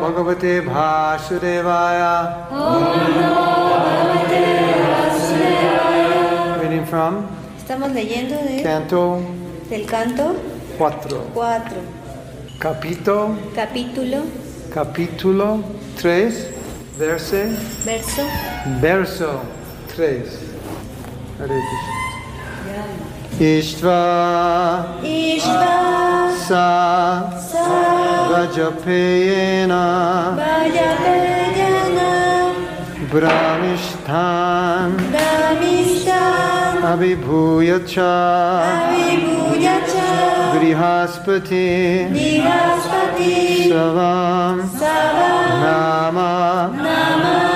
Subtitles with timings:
[0.00, 2.14] Bhagavate Vasudevaya.
[6.60, 7.26] Reading from
[7.58, 9.20] Estamos leyendo de- Canto
[9.68, 10.34] del canto
[10.78, 11.30] 4.
[11.34, 11.76] 4,
[12.58, 14.22] Capítulo, capítulo,
[14.72, 15.62] capítulo
[16.00, 16.50] 3,
[16.98, 17.46] verse,
[17.84, 18.22] verso.
[18.80, 19.40] verso
[19.96, 20.08] श्रे
[21.36, 21.58] हरे
[23.36, 23.92] कृष्ण
[25.04, 25.62] विश्व
[26.48, 26.66] सा
[28.30, 29.72] गजफेयेन
[33.14, 34.98] ब्रामिष्ठान्
[36.92, 38.06] अभिभूय च
[41.16, 41.26] स
[43.64, 44.56] सवां
[45.64, 47.55] नामा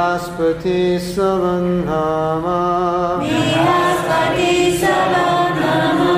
[0.00, 2.60] Vihaspati Savanama
[3.20, 6.14] Vihaspati Savanama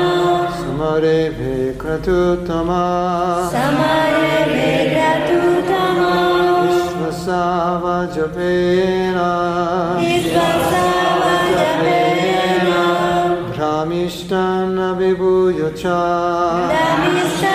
[0.59, 6.13] Samarebe Kratutama Samarebe Kratutama
[6.69, 9.31] Vishvasava Japena.
[9.99, 12.83] Vishvasava Japena.
[13.53, 15.99] Brahmishtan Abhibuyacha
[16.71, 17.52] Brahmishtan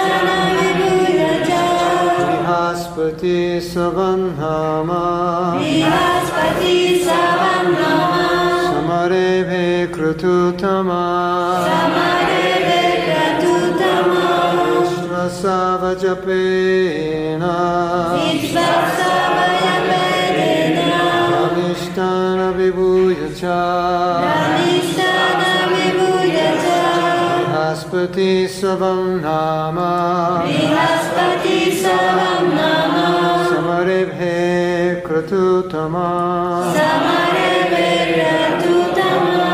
[3.08, 8.28] Vinaspati Savanhama Vinaspati Savanhama
[8.68, 14.28] Samareve Krututama Samareve Krututama
[14.84, 17.56] Visvasava Japena
[18.20, 21.00] Visvasava Japena
[21.32, 23.60] Namishtana Vibhuyacha
[24.28, 26.82] Namishtana Vibhuyacha
[27.48, 29.92] Vinaspati Savanhama
[30.46, 31.67] Vinaspati
[33.98, 39.50] Samarevhe Kratutama Samarevhe Kratutama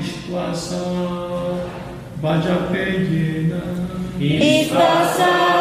[0.00, 0.84] Istvasa
[2.22, 3.60] Bhajapedina
[4.18, 5.51] Istvasa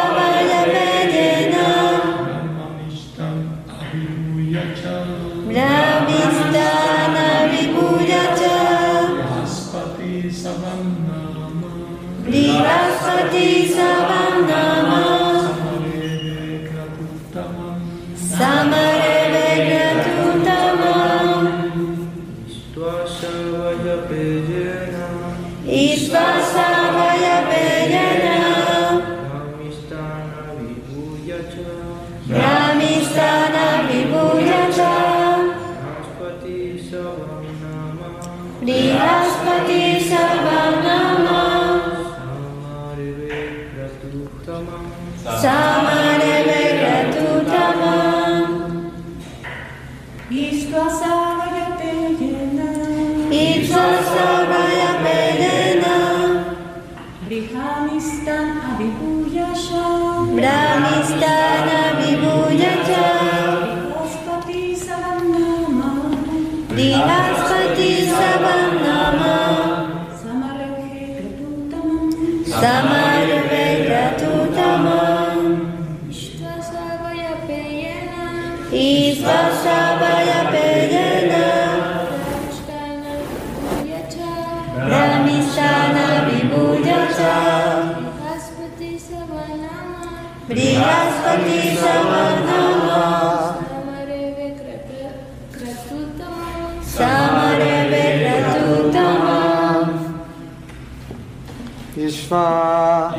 [78.74, 81.46] i spasza moja pedyna.
[84.86, 87.36] Brahmistana vibhujacha.
[90.48, 93.02] Brihaspati samanama.
[96.84, 99.40] Samareve kratutama.
[101.98, 103.14] Ishva.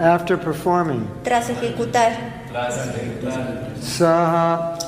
[0.00, 1.06] After performing.
[1.24, 2.37] Tras ejecutar.
[3.80, 4.78] Saha.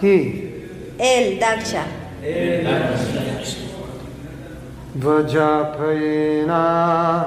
[0.00, 0.50] He.
[0.98, 1.84] El Daksha.
[2.22, 3.22] El Daksha.
[4.94, 6.62] Vajapayena.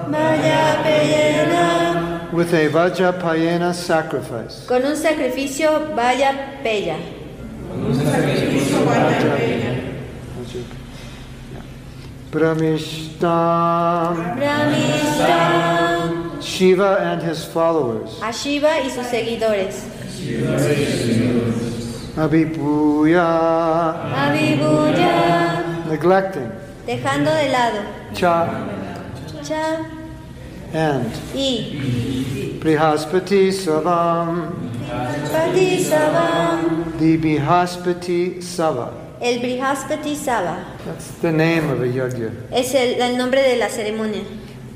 [0.09, 1.63] Vajapayena.
[2.31, 4.65] With a Vajapayena sacrifice.
[4.67, 6.97] Con un sacrificio Vajapaya.
[7.69, 9.75] Con un sacrificio Vajapaya.
[12.31, 14.15] Pramishtam.
[14.37, 15.94] Pramishtam.
[16.45, 18.19] Shiva and his followers.
[18.21, 19.83] a Shiva y sus seguidores.
[22.15, 23.25] Abhipuya
[24.15, 26.49] Avibuya neglecting
[26.85, 27.79] dejando de lado
[28.13, 28.47] cha
[29.33, 29.85] Daksha
[30.73, 34.53] and y Brihaspati Savam.
[35.31, 36.97] Pati Savam.
[36.97, 38.91] The Brihaspati Sava.
[39.21, 42.31] El Brihaspati Sava That's the name of a yajna.
[42.51, 44.23] es el, el nombre de la ceremonia.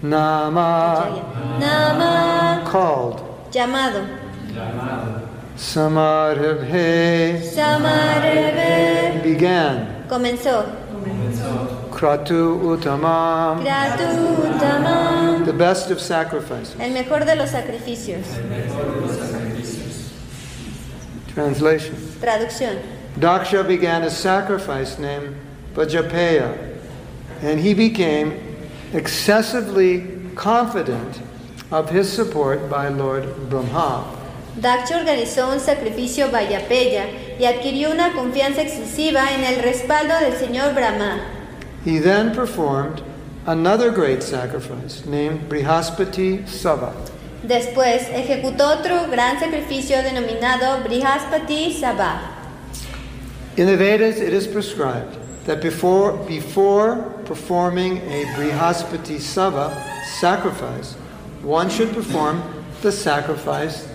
[0.01, 4.07] Nama Nama called llamado
[5.57, 10.65] Samarabhe Samareve began comenzó
[11.91, 16.75] Kratu Uttamam, Gratutamam, the best of sacrifices.
[16.79, 18.25] el mejor de los sacrificios.
[21.33, 21.95] Translation.
[22.21, 22.79] Traducción.
[23.19, 25.35] Daksha began a sacrifice named
[25.73, 26.77] Vajapeya,
[27.41, 28.48] and he became
[28.93, 30.05] excessively
[30.35, 31.21] confident
[31.71, 34.15] of his support by Lord Brahma.
[34.59, 40.73] Daksha organizó un sacrificio Vayapeya y adquirió una confianza excesiva en el respaldo del señor
[40.73, 41.21] Brahma.
[41.85, 43.01] He then performed
[43.45, 46.93] another great sacrifice named Brihaspati Sava.
[47.43, 52.35] Después ejecutó otro gran sacrificio denominado Brihaspati Sabha.
[53.55, 55.17] In the Vedas, it is prescribed
[55.49, 59.73] that before, before performing a Brihaspati Sava
[60.05, 60.93] sacrifice,
[61.41, 62.43] one should perform
[62.83, 63.87] the sacrifice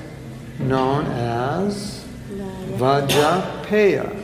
[0.58, 2.04] known as
[2.76, 4.20] Vajapeya.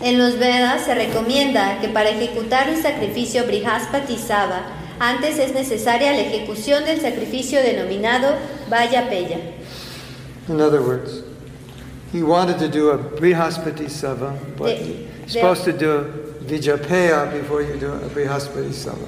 [0.00, 4.64] En los Vedas se recomienda que para ejecutar un sacrificio Brihaspati Sabha,
[4.98, 8.34] antes es necesaria la ejecución del sacrificio denominado
[8.68, 9.38] Vayapeya.
[10.48, 11.22] In other words,
[12.10, 17.62] he wanted to do a Brihaspati Sava, but De- you're supposed to do Vijapeya before
[17.62, 18.98] you do Brihaspati Sava.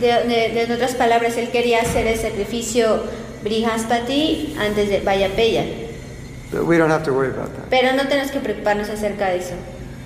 [0.00, 3.02] De, de- de- en otras palabras, él quería hacer el sacrificio
[3.44, 5.64] Brihaspati antes de Vayapeya.
[6.50, 7.70] But we don't have to worry about that.
[7.70, 9.54] Pero no tenemos que preocuparnos acerca de eso.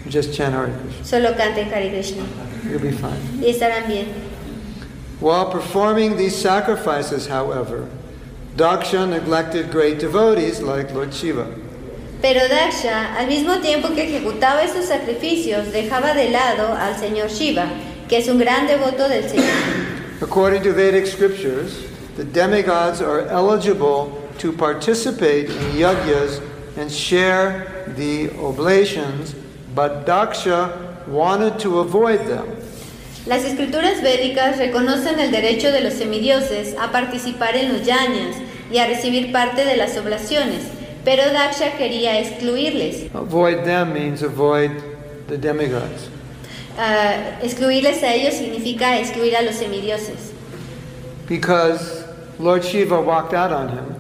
[0.08, 1.04] Just chant Hare Krishna.
[1.04, 2.24] Solo canten Hare Krishna
[2.70, 3.18] You'll be fine.
[3.40, 4.06] y estarán bien.
[5.20, 7.88] While performing these sacrifices, however,
[8.56, 11.46] Daksha neglected great devotees like Lord Shiva.
[12.22, 17.66] Pero Daksha, al mismo tiempo que ejecutaba esos sacrificios, dejaba de lado al señor Shiva,
[18.08, 19.44] que es un gran devoto del Señor.
[20.22, 21.84] According to Vedic scriptures,
[22.16, 26.40] the demigods are eligible to participate in yajnas
[26.78, 29.34] and share the oblations,
[29.74, 32.46] but Daksha wanted to avoid them.
[33.26, 38.36] Las escrituras védicas reconocen el derecho de los semidioses a participar en los yajnas
[38.72, 40.62] y a recibir parte de las oblaciones,
[41.06, 43.08] pero Daksha quería excluirles.
[43.14, 44.72] Avoid them means avoid
[45.28, 46.10] the demigods.
[46.78, 50.32] Ah, excluirles a ellos significa excluir a los semidioses,
[51.28, 52.04] Because
[52.38, 53.94] Lord Shiva walked out on him,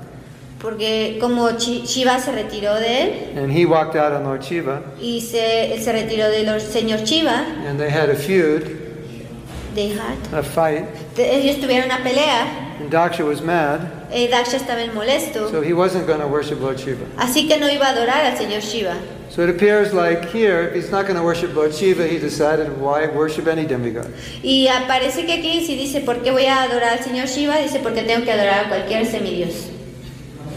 [0.58, 5.20] porque como Shiva se retiró de él and he walked out on Lord Shiva, y
[5.20, 8.62] se, él se retiró del señor Shiva, and they had a feud,
[9.74, 13.80] they had- a fight, de- ellos tuvieron una pelea, and Daksha was mad,
[14.16, 17.04] eh, Daksha estaba en molesto, so he wasn't going to worship Lord Shiva.
[17.18, 18.94] así que no iba a adorar al señor Shiva.
[19.28, 22.68] So it appears like here, if he's not going to worship Lord Shiva, he decided
[22.80, 24.10] why worship any demigod.
[24.42, 27.58] Y aparece que aquí si dice, ¿por qué voy a adorar al señor Shiva?
[27.58, 29.68] Dice, porque tengo que adorar a cualquier semidios.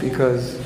[0.00, 0.56] Because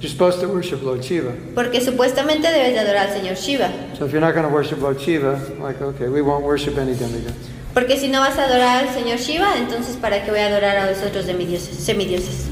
[0.00, 1.32] you're supposed to worship Lord Shiva.
[1.54, 3.70] Porque supuestamente debes de adorar al señor Shiva.
[3.96, 6.94] So if you're not going to worship Lord Shiva, like, okay, we won't worship any
[6.94, 7.48] demigods.
[7.76, 10.78] Porque si no vas a adorar al señor Shiva, entonces ¿para qué voy a adorar
[10.78, 11.76] a los otros semidioses?
[11.76, 12.46] semidioses?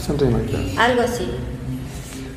[0.00, 0.88] Something like that.
[0.88, 1.28] Algo así.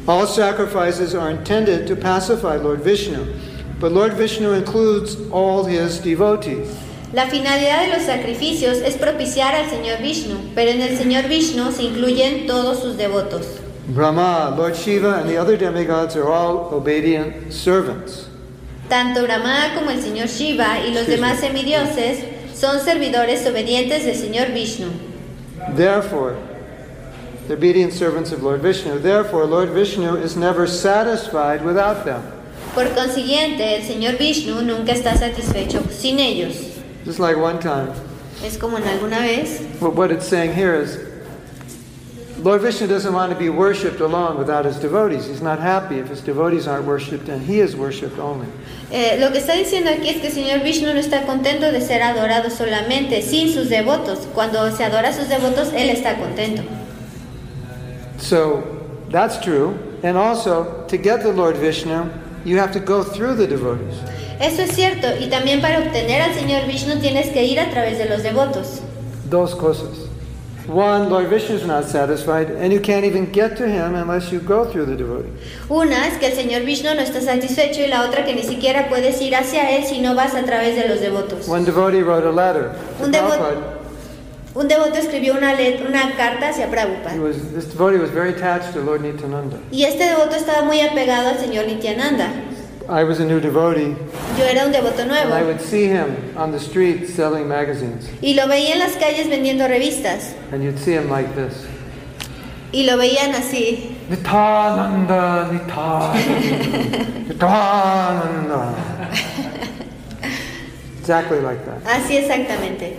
[0.05, 3.33] All sacrifices are intended to pacify Lord Vishnu,
[3.79, 6.67] but Lord Vishnu includes all his devotees.
[7.13, 11.71] La finalidad de los sacrificios es propiciar al señor Vishnu, pero en el señor Vishnu
[11.71, 13.45] se incluyen todos sus devotos.
[13.87, 18.27] Brahma, Lord Shiva, and the other demigods are all obedient servants.
[18.91, 24.51] Tanto Brahma como el señor Shiva y los demás semidioses son servidores obedientes del señor
[24.51, 24.87] Vishnu.
[25.77, 26.35] Therefore,
[27.47, 32.21] the obedient servants of Lord Vishnu, therefore, Lord Vishnu is never satisfied without them.
[32.75, 36.57] Por consiguiente, el señor Vishnu nunca está satisfecho sin ellos.
[37.05, 37.93] Just like one time,
[38.43, 40.97] Es como en alguna vez, what what it's saying here is
[42.43, 45.27] Lord Vishnu doesn't want to be worshipped alone without his devotees.
[45.27, 48.47] He's not happy if his devotees aren't worshipped and he is worshipped only.
[48.91, 51.81] eh, lo que está diciendo aquí es que el señor Vishnu no está contento de
[51.81, 54.27] ser adorado solamente sin sus devotos.
[54.33, 56.63] Cuando se adora a sus devotos, él está contento.
[58.17, 58.63] So
[59.11, 59.75] that's true.
[60.03, 62.09] And also, to get the Lord Vishnu,
[62.43, 63.95] you have to go through the devotees.
[64.39, 67.99] Eso es cierto, y también para obtener al señor Vishnu tienes que ir a través
[67.99, 68.81] de los devotos.
[69.29, 70.09] Dos cosas.
[70.71, 74.39] One, Lord Vishnu is not satisfied, and you can't even get to him unless you
[74.39, 75.29] go through the devotee.
[75.69, 78.87] Una es que el señor Vishnu no está satisfecho y la otra que ni siquiera
[78.87, 81.47] puedes ir hacia él si no vas a través de los devotos.
[81.49, 82.71] One devotee wrote a letter
[83.03, 83.77] Un devo- Prabhupada
[84.53, 87.15] Un devoto escribió una, let- una carta hacia Prabhupada.
[87.21, 89.57] was, this devotee was very attached to Lord Nityananda.
[89.71, 92.27] Y este devoto estaba muy apegado al señor Nityananda.
[92.91, 93.95] I was a new devotee,
[94.37, 95.45] Yo era un devoto and I nuevo.
[95.47, 98.05] would see him on the street selling magazines.
[98.21, 100.33] Y lo veía en las calles vendiendo revistas.
[100.51, 101.65] And you'd see him like this.
[102.73, 103.95] Y lo veían así.
[104.09, 105.49] Nityananda,
[107.29, 108.75] Nityananda.
[110.99, 111.81] Exactly like that.
[111.85, 112.95] Así exactamente.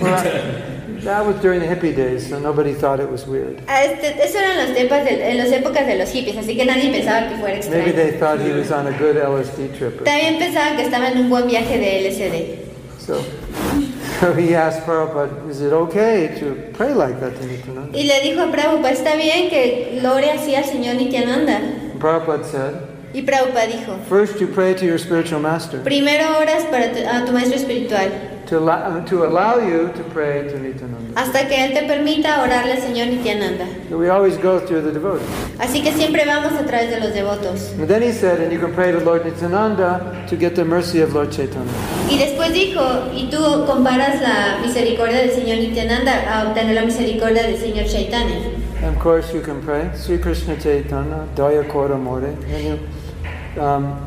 [0.00, 0.75] Well, I-
[1.06, 3.62] that was during the hippie days, so nobody thought it was weird.
[3.68, 6.64] Ah, Este, eso en, los tiempos de- en las épocas de los hippies, así que
[6.66, 7.94] nadie pensaba que fuera Maybe extraño.
[7.94, 10.04] they thought he was on a good LSD trip.
[10.04, 12.66] También pensaban que estaba en un buen viaje de LSD.
[12.98, 13.22] So,
[14.20, 17.96] so he asked Prabhupada, is it okay to pray like that to Nityananda?
[17.96, 21.56] Y le dijo a Prabhupada, está bien que lore así al señor Nityananda.
[21.56, 22.74] And Prabhupada said,
[23.14, 27.24] Y Prabhupada dijo, first you pray to your spiritual master primero oras para tu, a
[27.24, 28.10] tu maestro espiritual,
[28.46, 31.12] to allow, to allow you to pray to Nityananda.
[31.16, 33.66] hasta que él te permita orarle al señor Nityananda.
[33.88, 35.26] So we always go through the devotees.
[35.58, 37.72] Así que siempre vamos a través de los devotos.
[37.78, 41.00] And then he said, and you can pray to Lord Nityananda to get the mercy
[41.00, 41.72] of Lord Chaitanya.
[42.08, 42.82] Y después dijo,
[43.14, 48.36] y tú comparas la misericordia del señor Nityananda a obtener la misericordia del señor Chaitanya.
[48.82, 54.05] And of course you can pray, Sri Krishna Chaitanya, Daya Kora More, and you, um,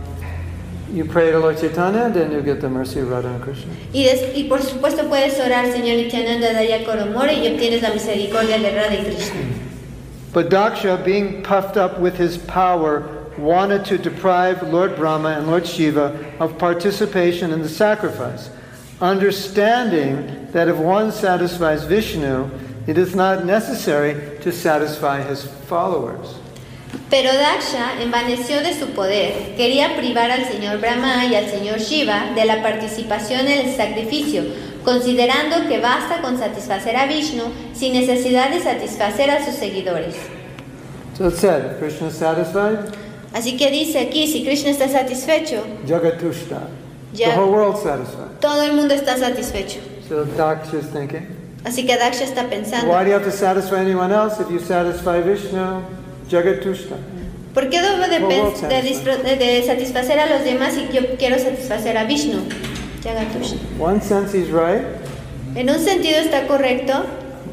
[0.91, 3.71] you pray to Lord Chaitanya, and then you get the mercy of Radha and Krishna.
[3.93, 8.57] Y, des- y por supuesto puedes orar, Señor Nityananda Daya Koromore, y obtienes la misericordia
[8.57, 9.41] de Radha y Krishna.
[10.33, 15.65] But Daksha, being puffed up with his power, wanted to deprive Lord Brahma and Lord
[15.65, 18.49] Shiva of participation in the sacrifice,
[19.01, 22.49] understanding that if one satisfies Vishnu,
[22.87, 26.35] it is not necessary to satisfy his followers.
[27.09, 32.31] Pero Daksha envaneció de su poder, quería privar al señor Brahma y al señor Shiva
[32.35, 34.43] de la participación en el sacrificio,
[34.83, 37.43] considerando que basta con satisfacer a Vishnu
[37.73, 40.15] sin necesidad de satisfacer a sus seguidores.
[41.17, 42.77] So it said, Krishna is satisfied,
[43.33, 46.67] Así que dice aquí, si Krishna está satisfecho, Jagatushta.
[47.15, 48.39] The whole world satisfied.
[48.39, 49.79] todo el mundo está satisfecho.
[50.07, 51.27] So Daksha is thinking,
[51.63, 54.59] Así que Daksha está pensando, why do you have to satisfy anyone else if you
[54.59, 55.81] satisfy Vishnu?
[57.53, 62.03] ¿Por qué debo de, de de- satisfacer a los demás si yo quiero satisfacer a
[62.05, 62.39] Vishnu?
[63.79, 64.83] One sense right,
[65.55, 66.93] En un sentido está correcto,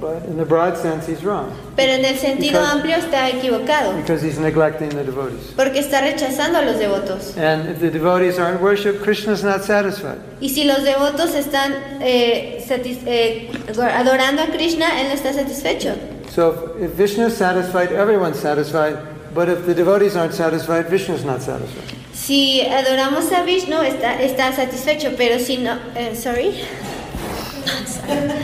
[0.01, 1.47] but in the broad sense he's wrong.
[1.77, 5.53] Pero en el sentido Because- amplio está equivocado, Because he's neglecting the devotees.
[5.55, 7.37] porque está rechazando a los devotos.
[7.37, 10.19] And if the devotees aren't worshipped, Krishna's not satisfied.
[10.41, 12.65] Y si los devotos están eh,
[13.07, 13.51] eh,
[13.95, 15.95] adorando a Krishna, él no está satisfecho.
[16.35, 18.97] So if, if Vishnu is satisfied, everyone's satisfied.
[19.35, 21.95] But if the devotees aren't satisfied, Vishnu's not satisfied.
[22.15, 25.79] Si adoramos a Vishnu, está, está satisfecho, pero si no...
[25.95, 26.55] eh, sorry.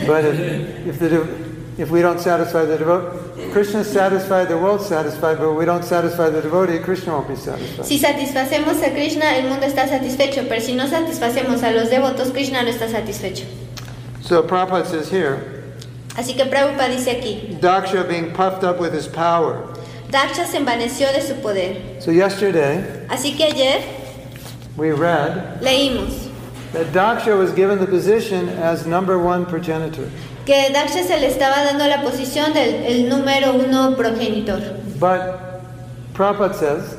[0.05, 1.25] But if, if, the,
[1.77, 6.29] if we don't satisfy the devotee, Krishna's satisfied, the world's satisfied, but we don't satisfy
[6.29, 7.85] the devotee, Krishna won't be satisfied.
[7.85, 12.31] Si satisfacemos a Krishna, el mundo está satisfecho, pero si no satisfacemos a los devotos,
[12.31, 13.45] Krishna no está satisfecho.
[14.21, 15.63] So Prabhupada says here,
[16.15, 19.67] Así que Prabhupada dice aquí, Daksha being puffed up with his power.
[20.09, 22.01] Daksha se envaneció de su poder.
[22.01, 23.81] So yesterday, Así que ayer
[24.77, 26.29] we read leímos
[26.73, 30.09] that Daksha was given the position as number one progenitor.
[30.45, 34.59] que Daksha se le estaba dando la posición del el número uno progenitor.
[34.99, 35.39] But
[36.13, 36.97] Prabhupada says,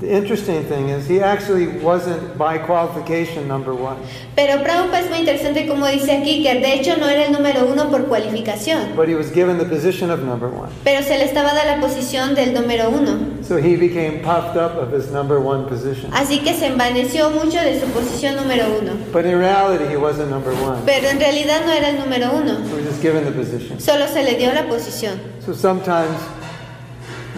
[0.00, 3.96] the interesting thing is he actually wasn't by qualification number one,
[4.34, 7.64] Pero Prabhupada es muy interesante como dice aquí que de hecho no era el número
[7.66, 10.68] uno por cualificación, but he was given the position of number one.
[10.84, 13.42] pero se le estaba dando la posición del número uno.
[13.42, 16.10] So he became puffed up of his number one position.
[16.12, 18.92] Así que se envaneció mucho de su posición número uno.
[19.12, 20.82] But in reality, he wasn't number one.
[20.84, 23.80] Pero en realidad no era el número uno, He was just given the position.
[23.80, 25.18] solo se le dio la posición.
[25.44, 26.10] So sometimes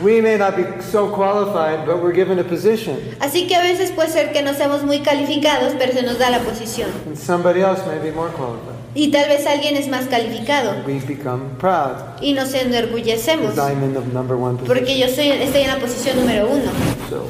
[0.02, 2.96] we may not be so qualified, but we're given a position.
[3.20, 6.30] Así que a veces puede ser que no seamos muy calificados, pero se nos da
[6.30, 6.90] la posición.
[7.06, 8.78] And somebody else may be more qualified.
[8.94, 13.92] Y tal vez alguien es más calificado We become proud y nos enorgullecemos I'm in
[13.92, 16.72] the number one porque yo soy, estoy en la posición número uno.
[17.10, 17.28] So,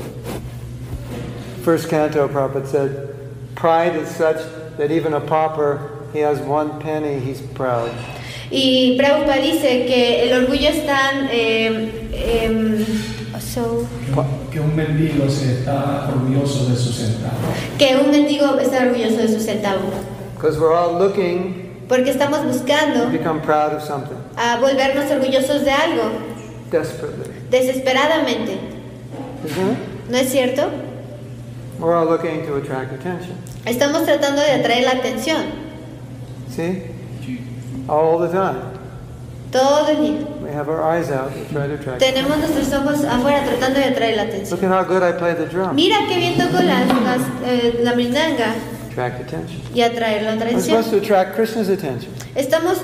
[1.62, 3.14] first canto, Prabhupada said,
[3.54, 4.38] pride is such
[4.78, 5.80] that even a pauper,
[6.12, 7.90] he has one penny, he's proud.
[8.50, 11.28] Y Prabhupada dice que el orgullo es tan...
[11.30, 12.84] eh,
[13.54, 13.86] so-
[14.50, 17.36] Que un mendigo se está orgulloso de su centavo.
[17.78, 19.90] que un mendigo está orgulloso de su centavo.
[20.36, 25.64] Because we're all looking Porque estamos to buscando become proud of something a volvernos orgullosos
[25.64, 26.04] de algo,
[26.70, 27.30] desperately.
[27.50, 28.52] desesperadamente.
[28.52, 30.10] It?
[30.10, 30.62] ¿No es cierto?
[31.80, 33.34] We're all looking to attract attention.
[33.64, 35.42] Estamos tratando de atraer la atención.
[36.54, 36.82] See?
[37.88, 38.60] All the time.
[39.50, 40.26] Todo el día.
[40.42, 42.00] We have our eyes out to try to attract.
[42.00, 44.50] Tenemos nuestros ojos afuera tratando de atraer la atención.
[44.60, 45.74] Look at how good I play the drum.
[45.74, 48.54] Mira qué bien toco las, las, eh, la mindanga
[48.90, 49.60] Attract attention.
[49.74, 50.82] y atraer la atención.
[50.84, 52.12] supposed to attract Krishna's attention.
[52.34, 52.78] Estamos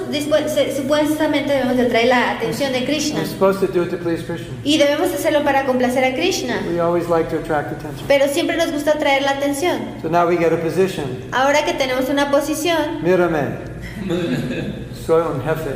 [0.75, 4.49] supuestamente debemos de atraer la atención de Krishna supposed to do it to please Krishna.
[4.65, 8.07] y debemos hacerlo para complacer a Krishna, We always like to attract attention.
[8.09, 9.79] pero siempre nos gusta atraer la atención.
[10.03, 11.05] So now we get a position.
[11.33, 13.75] Ahora que tenemos una posición, Mírame.
[15.07, 15.75] Soy un jefe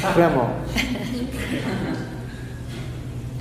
[0.00, 0.50] supremo.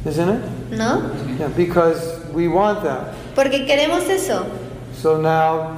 [0.05, 0.41] Isn't it?
[0.71, 1.01] ¿no?
[1.39, 3.13] Yeah, because we want that.
[3.33, 4.45] Porque queremos eso.
[4.93, 5.77] So now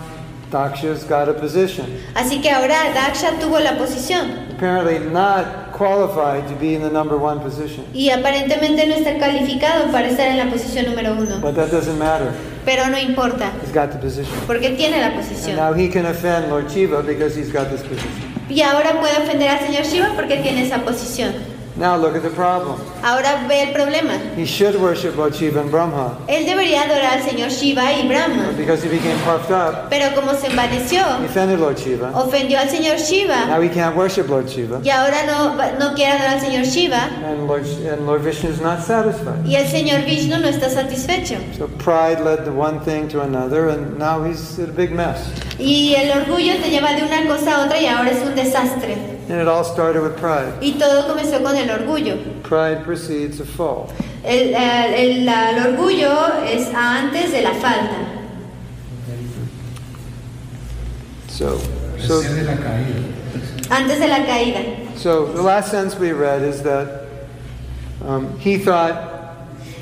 [0.52, 1.86] Daksha's got a position.
[2.14, 7.16] Así que ahora Daksha tuvo la posición Apparently not qualified to be in the number
[7.18, 7.86] one position.
[7.94, 11.98] y aparentemente no está calificado para estar en la posición número uno, But that doesn't
[11.98, 12.34] matter.
[12.66, 14.34] pero no importa, He's got the position.
[14.46, 15.56] porque tiene la And posición.
[15.56, 18.34] now he can offend Lord Shiva because he's got this position.
[18.50, 21.57] Y ahora puede ofender al señor Shiva porque tiene esa posición.
[21.78, 22.80] Now look at the problem.
[23.04, 24.14] Ahora ve el problema.
[24.36, 26.18] He should worship Lord Shiva and Brahma.
[26.28, 30.34] Él debería adorar al señor Shiva y Brahma, Because he became puffed up, pero como
[30.34, 32.12] se envaneció, he offended Lord Shiva.
[32.16, 34.80] ofendió al señor Shiva Now he can't worship Lord Shiva.
[34.84, 38.60] y ahora no, no quiere adorar al señor Shiva And Lord, and Lord Vishnu is
[38.60, 39.46] not satisfied.
[39.46, 41.36] y el señor Vishnu no está satisfecho.
[41.60, 45.30] So pride led to one thing to another, and now he's in a big mess.
[45.60, 49.17] Y el orgullo te lleva de una cosa a otra y ahora es un desastre.
[49.30, 50.54] And it all started with pride.
[50.62, 52.18] Y todo comenzó con el orgullo.
[52.44, 53.92] Pride precedes a fall.
[54.24, 58.14] El, el- el- el orgullo es antes de la falta.
[61.28, 61.58] So,
[62.00, 63.04] so, Precede la caída.
[63.70, 64.98] Antes de la caída.
[64.98, 67.06] so the last sentence we read is that
[68.06, 69.17] um, he thought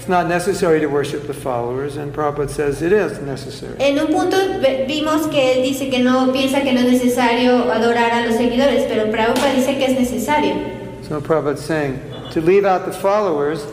[0.06, 3.76] it's not necessary to worship the followers, and Prabhupada says it is necessary.
[3.80, 4.38] En un punto
[4.86, 8.88] vimos que él dice que no piensa que no es necesario adorar a los seguidores,
[8.88, 10.54] pero Prabhupada dice que es necesario.
[11.08, 13.66] So Prabhupada's saying to leave out the followers,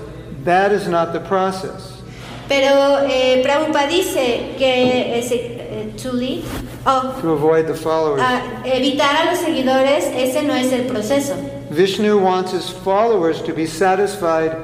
[0.44, 2.00] that is not the process.
[2.48, 6.46] Pero eh, Prabhupada dice que ese, eh, to leave,
[6.86, 8.22] oh, To avoid the followers.
[8.22, 11.34] a evitar a los seguidores, ese no es el proceso.
[11.68, 14.56] Vishnu wants his followers to be satisfied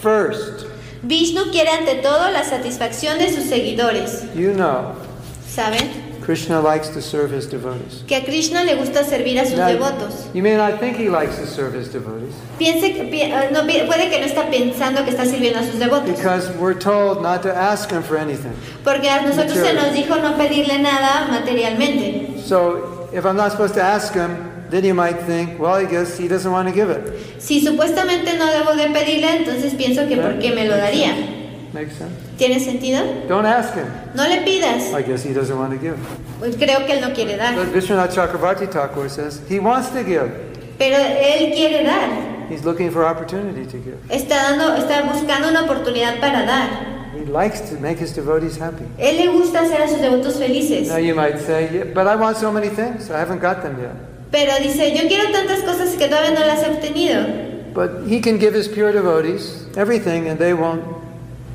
[0.00, 0.67] first.
[1.02, 4.24] Vishnu quiere ante todo la satisfacción de sus seguidores.
[4.34, 4.94] You know,
[5.48, 6.06] ¿Saben?
[6.24, 8.02] Krishna likes to serve his devotees.
[8.06, 10.26] Que a Krishna le gusta servir a sus Now, devotos.
[10.34, 13.62] you may not think he likes to serve his devotees Piense que, pi- eh, no,
[13.62, 16.14] puede que no está pensando que está sirviendo a sus devotos.
[16.16, 18.52] because we're told not to ask him for anything.
[18.84, 22.42] Porque a nosotros se nos dijo no pedirle nada materialmente.
[22.46, 26.18] So if I'm not supposed to ask him, then you might think, well, I guess
[26.18, 27.40] he doesn't want to give it.
[27.40, 31.14] Si supuestamente no debo de pedirle, entonces pienso que por qué me lo daría.
[31.72, 32.14] Makes sense?
[32.38, 33.02] ¿Tiene sentido?
[33.28, 33.86] Don't ask him.
[34.14, 34.92] No le pidas.
[34.94, 35.96] I guess he doesn't want to give.
[36.38, 37.54] Pues creo que él no quiere dar.
[37.54, 40.30] But Vishwanath Chakravarti Thakur says he wants to give.
[40.78, 42.48] Pero él quiere dar.
[42.48, 43.98] He's looking for opportunity to give.
[44.08, 46.98] Está, dando, está buscando una oportunidad para dar.
[47.14, 48.84] He likes to make his devotees happy.
[48.96, 50.88] Él le gusta hacer a sus devotos felices.
[50.88, 53.10] Now you might say, yeah, but I want so many things.
[53.10, 54.07] I haven't got them yet.
[54.30, 57.26] Pero dice, yo quiero tantas cosas que todavía no las he obtenido.
[57.74, 60.82] But he can give his pure devotees everything and they won't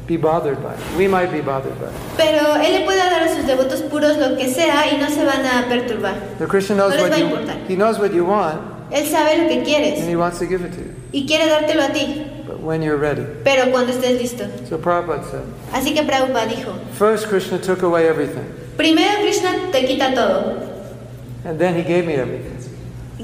[0.07, 0.79] be bothered by it.
[0.97, 1.93] We might be bothered by it.
[2.17, 5.23] Pero él le puede dar a sus devotos puros lo que sea y no se
[5.25, 6.15] van a perturbar.
[6.39, 7.57] The Krishna knows No what you importar.
[7.67, 10.63] he knows what you want Él sabe lo que and quieres he wants to give
[10.63, 10.93] it to you.
[11.11, 13.25] y quiere dártelo a ti, But when you're ready.
[13.43, 14.45] pero cuando estés listo.
[14.69, 15.41] So Prabhupada said,
[15.73, 18.45] Así que Prabhupada dijo, first Krishna took away everything.
[18.77, 20.69] primero Krishna te quita todo,
[21.45, 22.52] And then he gave me everything.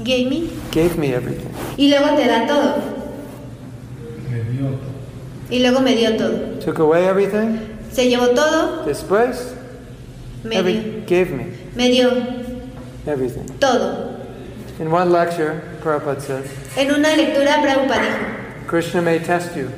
[0.04, 1.48] Gave me, Gave me everything.
[1.76, 2.74] y luego te da todo,
[4.30, 5.50] Me dio todo.
[5.50, 6.58] y luego me dio todo.
[6.64, 7.58] Took away everything.
[7.92, 9.52] Se llevó todo, Después,
[10.44, 12.10] me dio, every, gave me me dio
[13.06, 13.44] everything.
[13.58, 14.10] todo.
[14.78, 16.44] In one lecture, Prabhupada said,
[16.76, 19.68] En una lectura Prabhupada dijo, Krishna may test you.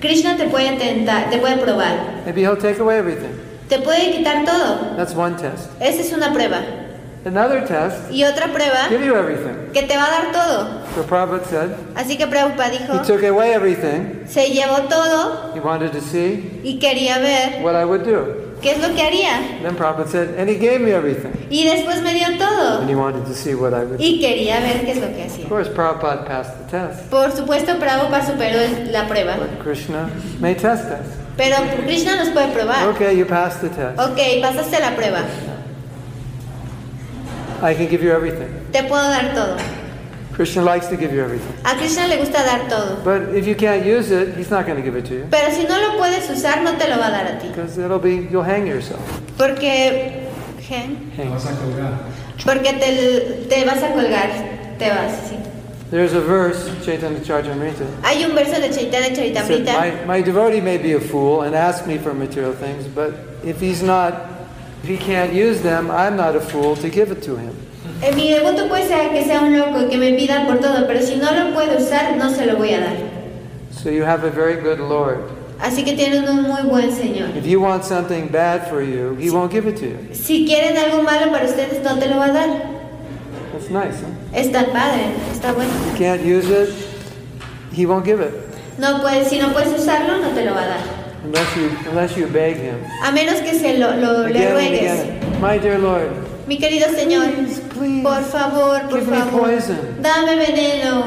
[0.00, 3.32] Krishna te puede tentar, te puede probar, Maybe he'll take away everything.
[3.68, 4.96] te puede quitar todo.
[4.96, 5.70] That's one test.
[5.80, 6.60] Esa es una prueba.
[7.24, 9.72] Another test, Y otra prueba give you everything.
[9.72, 10.68] que te va a dar todo.
[10.94, 14.26] So Prabhupada said, Así que Prabhupada he dijo, took away everything.
[14.26, 18.58] se llevó todo He wanted to see y quería ver what I would do.
[18.60, 19.60] qué es lo que haría.
[19.62, 21.32] Then Prabhupada said, and he gave me everything.
[21.50, 24.04] Y después me dio And todo he wanted to see what I would do.
[24.04, 25.48] y quería ver qué es lo que Of hacía.
[25.48, 27.08] course, Prabhupada passed the test.
[27.10, 28.58] Por supuesto, Prabhupada superó
[28.92, 29.36] la prueba.
[29.38, 30.10] But Krishna
[30.40, 31.06] may test us.
[31.38, 32.86] Pero Krishna nos puede probar.
[32.94, 33.98] Okay, you passed the test.
[33.98, 35.22] Ok, pasaste la prueba.
[37.64, 38.48] I can give you everything.
[38.72, 39.56] Te puedo dar todo.
[40.34, 41.54] Krishna likes to give you everything.
[41.64, 43.02] A Krishna le gusta dar todo.
[43.04, 45.26] But if you can't use it, he's not going to give it to you.
[45.30, 47.48] Pero si no lo puedes usar, no te lo va a dar a ti.
[47.48, 49.00] Because it'll be, you'll hang yourself.
[49.38, 50.26] Porque,
[50.60, 50.98] ¿qué?
[51.16, 51.30] Te Hang.
[51.30, 51.98] vas a colgar.
[52.44, 54.28] porque te, te vas a colgar.
[54.78, 55.38] Te vas, sí.
[55.90, 59.74] There's a verse, Chaitanya Charitamrita, Hay un verso de Chaitanya that said, Charitamrita.
[59.78, 63.60] my, my devotee may be a fool and ask me for material things, but if
[63.60, 64.33] he's not,
[64.84, 67.56] if he can't use them, I'm not a fool to give it to him.
[68.02, 70.86] Eh, Mi devoto puede ser que sea un loco y que me pida por todo,
[70.86, 72.96] pero si no lo puede usar, no se lo voy a dar.
[73.70, 75.20] So you have a very good Lord.
[75.58, 77.34] Así que tienen un muy buen Señor.
[77.34, 79.96] If you want something bad for you, he won't give it to you.
[80.12, 82.48] Si quieren algo malo para ustedes, no te lo va a dar.
[83.52, 84.36] That's nice, huh?
[84.38, 85.70] Está padre, está bueno.
[85.92, 86.68] You can't use it,
[87.72, 88.34] he won't give it.
[88.78, 91.03] No puedes, si no puedes usarlo, no te lo va a dar.
[91.24, 92.76] Unless you, unless you beg him.
[93.02, 95.40] A menos que se lo, lo- le ruegues.
[95.40, 96.10] My dear Lord,
[96.46, 97.24] Mi querido Señor,
[97.78, 99.78] please, por favor, por give me favor, poison.
[100.02, 101.06] dame veneno.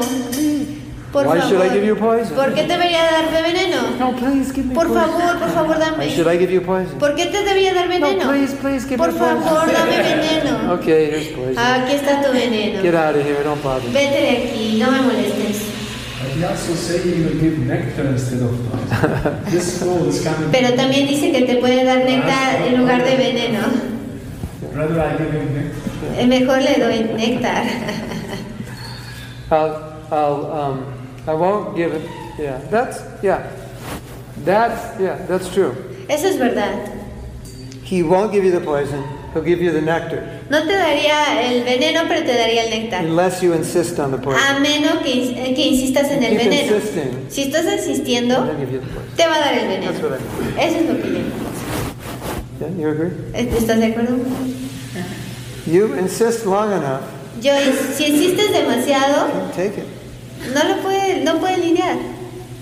[1.14, 1.50] Por Why favor.
[1.50, 2.36] should I give you poison?
[2.36, 3.82] ¿Por qué debería darme veneno?
[4.00, 5.08] No, please give me Por poison.
[5.10, 6.36] favor, por favor, Why should dame.
[6.36, 6.98] I give you poison?
[7.00, 8.28] ¿Por qué te debería dar No, veneno?
[8.30, 9.44] please, please give Por me poison.
[9.44, 10.74] favor, dame veneno.
[10.82, 11.58] Okay, here's poison.
[11.60, 12.82] Aquí está tu veneno.
[12.82, 13.88] Get out of here, don't bother.
[13.92, 15.77] Vete de aquí, no me molestes.
[16.20, 19.44] But he also say he will give nectar instead of poison.
[19.52, 20.52] this soul is coming.
[20.52, 23.68] Pero también dice que te puede dar néctar en lugar de veneno.
[24.74, 26.20] Rather I give him nectar.
[26.20, 27.64] Eh, Mejor le doy néctar.
[29.52, 30.94] I'll, I'll, um,
[31.28, 32.02] I won't give it.
[32.38, 33.50] Yeah, that's, yeah.
[34.44, 35.76] That's, yeah, that's true.
[36.10, 36.92] Eso es verdad.
[37.84, 39.04] He won't give you the poison,
[39.34, 40.24] he'll give you the nectar.
[40.50, 43.04] No te daría el veneno, pero te daría el néctar.
[43.06, 44.42] Unless you insist on the poison.
[44.44, 46.76] A menos que, eh, que insistas en el Keep veneno.
[46.76, 47.26] insisting.
[47.30, 49.16] Si estás insistiendo, He'll give you the poison.
[49.16, 50.10] te va a dar el That's veneno.
[50.10, 50.60] what I mean.
[50.70, 51.20] Eso es lo que yo.
[52.60, 53.12] Yeah, you agree?
[53.34, 54.18] ¿Estás de acuerdo?
[55.68, 57.02] You insist long enough,
[57.42, 57.52] Yo,
[57.96, 60.54] si insistes demasiado, take it.
[60.56, 61.98] no lo puede, no puede lidiar.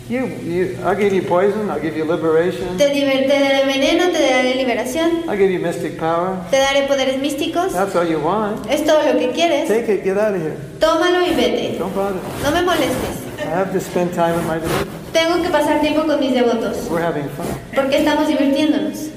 [0.07, 4.21] You, you, I'll give you poison, I'll give you liberation, Te, te daré veneno, te
[4.21, 6.37] daré liberación, I'll give you mystic power.
[6.51, 7.73] te daré poderes místicos.
[7.73, 8.67] That's all you want.
[8.69, 9.67] Es todo lo que quieres.
[9.67, 10.57] Take it, get out of here.
[10.79, 11.79] Tómalo y vete.
[11.79, 12.21] Don't bother.
[12.43, 13.25] No me molestes.
[13.39, 14.93] I have to spend time with my devotees.
[15.11, 16.87] Tengo que pasar tiempo con mis devotos.
[16.87, 17.47] We're having fun.
[17.73, 19.09] Porque estamos divirtiéndonos.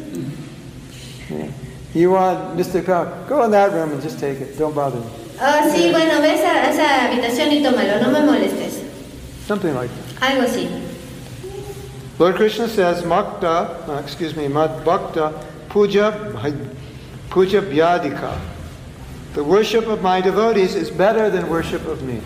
[1.29, 1.49] Yeah.
[1.93, 3.13] You want mystic power?
[3.29, 4.57] Go in that room and just take it.
[4.59, 5.07] Don't bother me.
[5.39, 8.81] Ah, sí, bueno, ve a esa habitación y tómalo, no me molestes.
[9.47, 10.08] Something like that.
[10.21, 10.69] Algo así.
[12.19, 15.33] Lord Krishna says, Makta, uh, excuse me, Mad Bhakta
[15.69, 16.11] Puja,
[17.31, 18.37] Puja Vyadika.
[19.35, 22.21] The worship of my devotees is better than worship of me.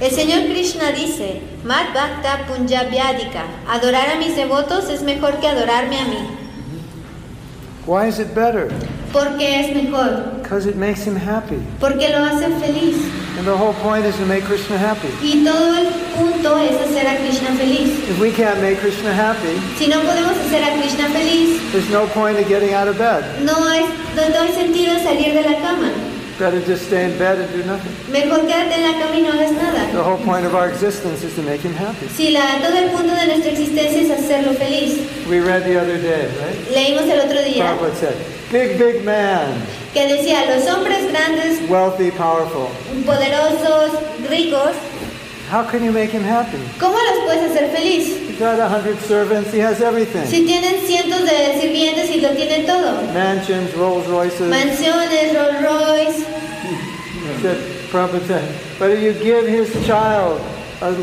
[0.00, 5.98] El Señor Krishna dice, Mat Bhakta Punjabyadika, adorar a mis devotos es mejor que adorarme
[5.98, 6.36] a mí.
[7.84, 8.70] Why is it better?
[9.12, 11.56] Porque es mejor, Because it makes him happy.
[11.80, 12.96] porque lo hace feliz.
[13.38, 15.08] And the whole point is to make Krishna happy.
[15.22, 17.90] Y todo el punto es hacer a Krishna feliz.
[18.08, 22.06] If we can't make Krishna happy, Si no podemos hacer a Krishna feliz, there's no
[22.14, 23.24] point in getting out of bed.
[23.44, 25.90] no hay, no, hay sentido en salir de la cama.
[26.40, 27.92] Better just stay in bed and do nothing.
[28.10, 29.92] Mejor quédate en la cama y no hagas nada.
[29.92, 32.08] The whole point of our existence is to make him happy.
[32.08, 35.06] Si la, todo el punto de nuestra existencia es hacerlo feliz.
[35.28, 36.56] We read the other day, right?
[36.72, 38.16] Leímos el otro día Prabhupada said,
[38.50, 39.52] big, big man,
[39.92, 42.70] que decía, los hombres grandes, wealthy, powerful.
[43.04, 43.92] poderosos,
[44.30, 44.72] ricos,
[45.50, 46.58] How can you make him happy?
[46.78, 48.06] ¿cómo los puedes hacer feliz?
[48.06, 50.24] He's got a hundred servants, he has everything.
[50.26, 53.02] Si tienen cientos de sirvientes y lo tienen todo.
[53.12, 54.48] Mansions, Rolls Royces.
[54.48, 56.24] Mansiones, Rolls Royce.
[57.42, 57.58] Said,
[57.90, 60.40] Prabhupada said, but if you give his child
[60.82, 60.94] a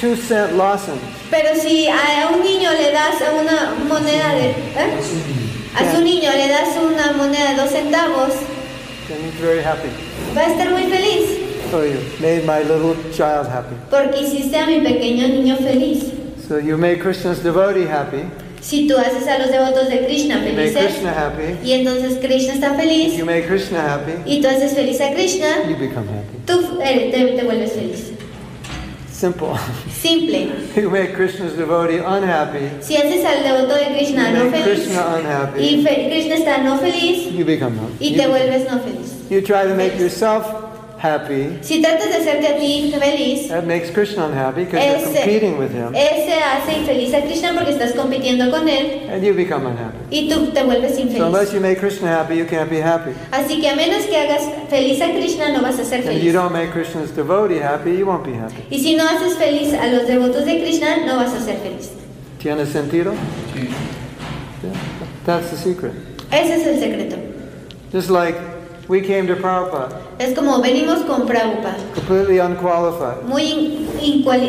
[0.00, 4.50] two cent lozenge, Pero si a un niño le das una moneda de...
[4.50, 4.98] ¿eh?
[5.76, 8.34] A su niño le das una moneda de dos centavos,
[9.06, 9.88] then he's very happy.
[10.36, 11.41] va a estar muy feliz.
[11.72, 13.74] So you made my little child happy.
[13.88, 16.12] Porque hiciste a mi pequeño niño feliz.
[16.46, 18.24] So you made Krishna's devotee happy.
[18.60, 21.56] Si tú haces a los devotos de Krishna You make felices, Krishna happy.
[21.64, 24.12] y entonces Krishna está feliz, You make Krishna happy.
[24.26, 26.36] y tú haces feliz a Krishna, You become happy.
[26.44, 28.12] tú eh, te, te vuelves feliz.
[29.10, 29.48] Simple.
[29.90, 30.52] Simple.
[30.76, 32.68] You make Krishna's devotee unhappy.
[32.82, 35.60] Si haces al devoto de Krishna You no make feliz, Krishna unhappy.
[35.62, 37.96] y Krishna está no feliz, You become happy.
[38.04, 39.14] y You, te vuelves no feliz.
[39.30, 40.44] you try to make yourself
[41.02, 41.58] happy.
[41.62, 45.72] Si tratas de hacerte a ti feliz, That makes Krishna unhappy because you're competing with
[45.72, 45.92] him.
[45.94, 49.98] ese hace infeliz a Krishna porque estás compitiendo con él And you become unhappy.
[50.10, 51.54] y tú te vuelves So unless infeliz.
[51.54, 53.10] you make Krishna happy, you can't be happy.
[53.32, 56.22] Así que a menos que hagas feliz a Krishna no vas a ser And if
[56.22, 56.32] you feliz.
[56.34, 58.62] don't make Krishna's devotee happy, you won't be happy.
[58.70, 61.90] Y si no haces feliz a los devotos de Krishna, no vas a ser feliz.
[62.40, 63.12] ¿Tiene sentido?
[63.54, 64.72] Yeah.
[65.26, 65.92] That's the secret.
[66.30, 67.16] Ese es el secreto.
[67.92, 68.36] Just like
[68.88, 73.88] we came to Prabhupada, Es como venimos con Prabhupada, completely unqualified, muy in-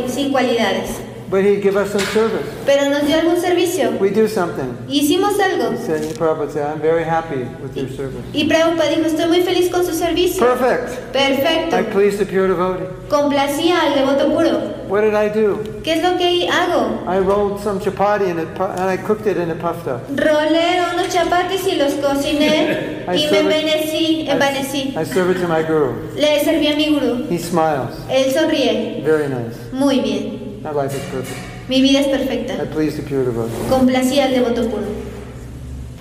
[0.10, 1.02] sin cualidades,
[1.34, 2.46] But he'd give us some service.
[2.64, 3.98] pero nos dio algún servicio.
[4.00, 4.78] We do something.
[4.88, 5.72] Hicimos algo.
[5.72, 8.24] He said, Prabhupada I'm very happy with your service.
[8.34, 10.46] Y Prabhupada dijo, estoy muy feliz con su servicio.
[10.46, 11.12] Perfect.
[11.12, 11.76] Perfecto.
[11.76, 12.86] I pleased the pure devotee.
[13.10, 14.60] Complacía al devoto puro.
[14.88, 15.58] What did I do?
[15.82, 17.04] ¿Qué es lo que hago?
[17.08, 20.08] I rolled some chapati and, it, and I cooked it and it puffed up.
[20.16, 24.96] Rolé unos chapatis y los cociné I y me envanecí, envanecí.
[24.96, 25.96] I serve it to my guru.
[26.16, 27.28] Le serví a mi gurú.
[27.28, 27.98] He smiles.
[28.08, 29.02] Él sonríe.
[29.04, 29.58] Very nice.
[29.72, 30.43] Muy bien.
[30.64, 31.40] My life is perfect.
[31.70, 32.66] Mi vida es I perfecta.
[32.72, 33.54] pleased the pure devotee.
[33.70, 34.88] Complacía al devoto puro.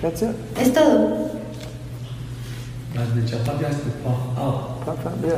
[0.01, 0.35] That's it.
[0.57, 1.31] Es todo.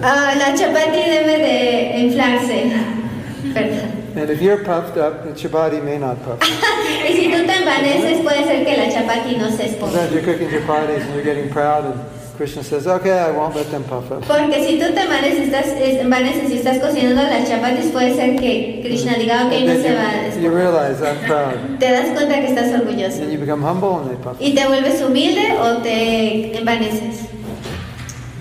[0.01, 2.71] Ah, la chapati debe de inflarse.
[3.53, 3.91] Perdón.
[4.17, 6.41] And if you're puffed up, the chapati may not puff.
[6.41, 6.43] up.
[7.07, 10.11] Y si tú te envaneces, puede ser que la chapati no se Sometimes esponja.
[10.11, 11.99] you're cooking chapatis and you're getting proud and
[12.38, 14.21] Krishna says, okay, I won't let them puff up.
[14.28, 18.36] Porque si tú te envaneces, estás, es- envaneces y estás cocinando las chapatis, puede ser
[18.36, 21.78] que Krishna diga, ok, And no se va a you, realize I'm proud.
[21.80, 23.19] Te das cuenta que estás orgulloso.
[23.19, 24.38] Then you become humble and they puff.
[24.41, 27.28] Y te vuelves humilde o te envaneces.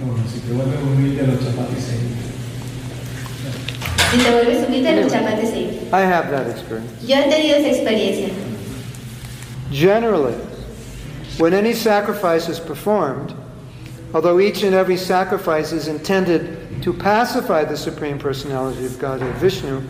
[0.01, 1.95] Bueno, si te vuelves humilde, los chapatis se
[4.11, 5.61] Si te vuelves humilde, los chapatis se.
[5.93, 6.91] I have that experience.
[7.07, 8.29] Yo he tenido esa experiencia.
[9.71, 10.35] Generally,
[11.39, 13.33] when any sacrifice is performed,
[14.15, 19.83] although each and every sacrifice is intended to pacify the Supreme Personality of Godhead Vishnu,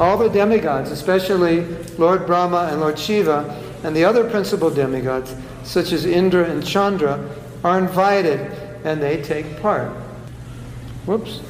[0.00, 1.66] all the demigods, especially
[1.98, 7.28] Lord Brahma and Lord Shiva, and the other principal demigods, such as Indra and Chandra,
[7.64, 8.40] are invited
[8.84, 9.90] and they take part.
[11.06, 11.40] Whoops,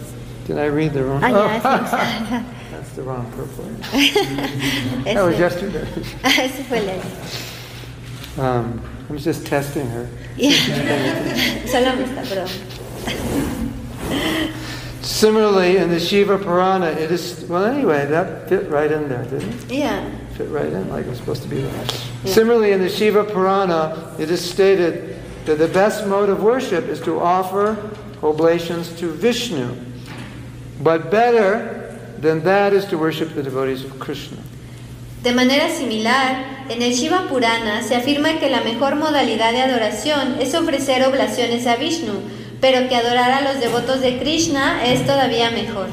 [0.47, 1.23] did I read the wrong?
[1.23, 2.45] Ah, ya, sí.
[2.71, 3.65] That's the wrong purple.
[5.05, 5.87] That was yesterday.
[6.25, 10.09] ese fue el Um, I was just testing her.
[11.67, 12.47] Solo me está, pero.
[15.03, 19.53] Similarly, in the Shiva Purana, it is, well, anyway, that fit right in there, didn't
[19.53, 19.73] it?
[19.73, 20.09] Yeah.
[20.35, 21.87] Fit right in, like it was supposed to be there.
[22.25, 27.01] Similarly, in the Shiva Purana, it is stated that the best mode of worship is
[27.01, 27.77] to offer
[28.23, 29.75] oblations to Vishnu.
[30.81, 34.39] But better than that is to worship the devotees of Krishna.
[35.23, 40.37] De manera similar, en el Shiva Purana se afirma que la mejor modalidad de adoración
[40.41, 42.15] es ofrecer oblaciones a Vishnu,
[42.61, 45.87] pero que adorar a los devotos de Krishna es todavía mejor.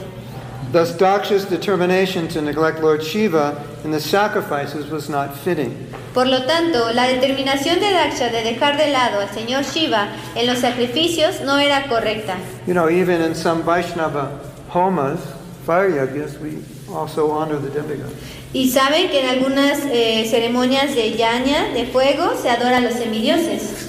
[0.72, 5.76] Thus, Daksha's determination to neglect Lord Shiva in the sacrifices was not fitting.
[6.16, 10.48] Por lo tanto, la determinación de Daksha de dejar de lado al señor Shiva en
[10.48, 12.36] los sacrificios no era correcta.
[12.66, 14.32] You know, even in some Vaishnava
[14.74, 15.20] homas,
[15.68, 18.39] fire yajnas, we also honor the demigods.
[18.52, 22.94] Y saben que en algunas eh, ceremonias de yaña, de fuego, se adora a los
[22.94, 23.86] semidioses.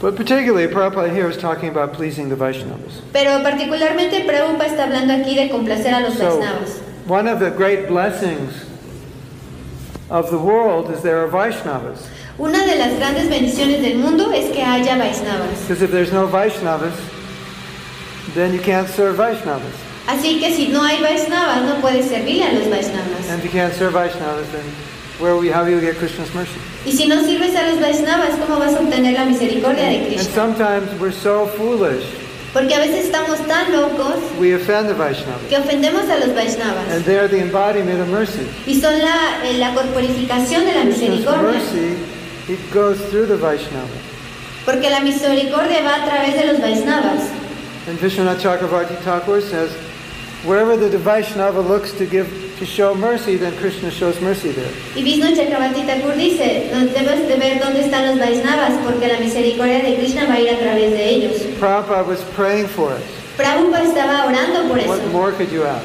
[0.00, 3.00] But particularly, Prabhupada here is talking about pleasing the Vaishnavas.
[3.12, 6.80] Pero particularmente Prabhupada está hablando aquí de complacer a los So, Vaisnavas.
[7.06, 8.52] one of the great blessings
[10.10, 12.06] of the world is there are Vaishnavas.
[12.38, 15.60] Una de las grandes bendiciones del mundo es que haya Vaisnavas.
[15.62, 16.92] Because if there's no Vaishnavas,
[18.34, 19.74] then you can't serve Vaishnavas.
[20.06, 23.28] Así que si no hay Vaisnavas, no puedes servirle a los Vaisnavas.
[23.30, 24.64] And if you can't serve Vaishnavas, then
[25.18, 26.58] where we, how will you get Krishna's mercy?
[26.84, 30.06] Y si no sirves a los Vaisnavas, ¿cómo vas a obtener la misericordia de And
[30.08, 30.32] Krishna?
[30.34, 32.04] sometimes we're so foolish,
[32.52, 35.48] Porque a veces estamos tan locos we offend the Vaishnavas.
[35.48, 36.86] que ofendemos a los Vaisnavas.
[36.90, 38.46] And they're the embodiment of mercy.
[38.66, 41.58] Y son la, eh, la corporificación de la misericordia.
[41.58, 41.96] mercy,
[42.52, 43.88] it goes through the Vaishnava.
[44.66, 47.22] Porque la misericordia va a través de los Vaisnavas.
[47.88, 49.70] And Vishwanath Chakravarti Thakur says,
[50.44, 52.28] wherever the Vaishnava looks to give
[52.58, 54.70] to show mercy, then Krishna shows mercy there.
[54.94, 59.82] Y Vishnu Chakravarti Thakur dice, debes de ver dónde están los Vaisnavas, porque la misericordia
[59.82, 61.42] de Krishna va a ir a través de ellos.
[61.58, 63.02] Prabhupada was praying for us.
[63.36, 65.84] Prabhupada estaba orando por What more could you ask?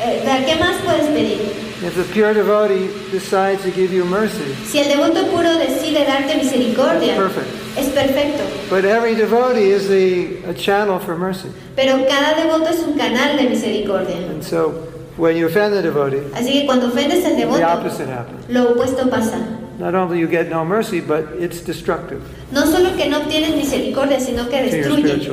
[0.00, 1.67] Eh, ¿Qué más puedes pedir?
[1.80, 6.34] If the pure devotee decides to give you mercy, Si el devoto puro decide darte
[6.36, 7.46] misericordia, perfect.
[7.76, 8.42] es perfecto.
[8.68, 11.48] But every devotee is the, a channel for mercy.
[11.76, 14.16] Pero cada devoto es un canal de misericordia.
[14.28, 14.70] And so
[15.16, 18.44] when you offend the devotee, Así que cuando ofendes al the devoto, opposite happens.
[18.48, 19.38] lo opuesto pasa.
[19.78, 24.18] Not only you get no mercy, but it's destructive No solo que no obtienes misericordia,
[24.18, 25.30] sino que destruye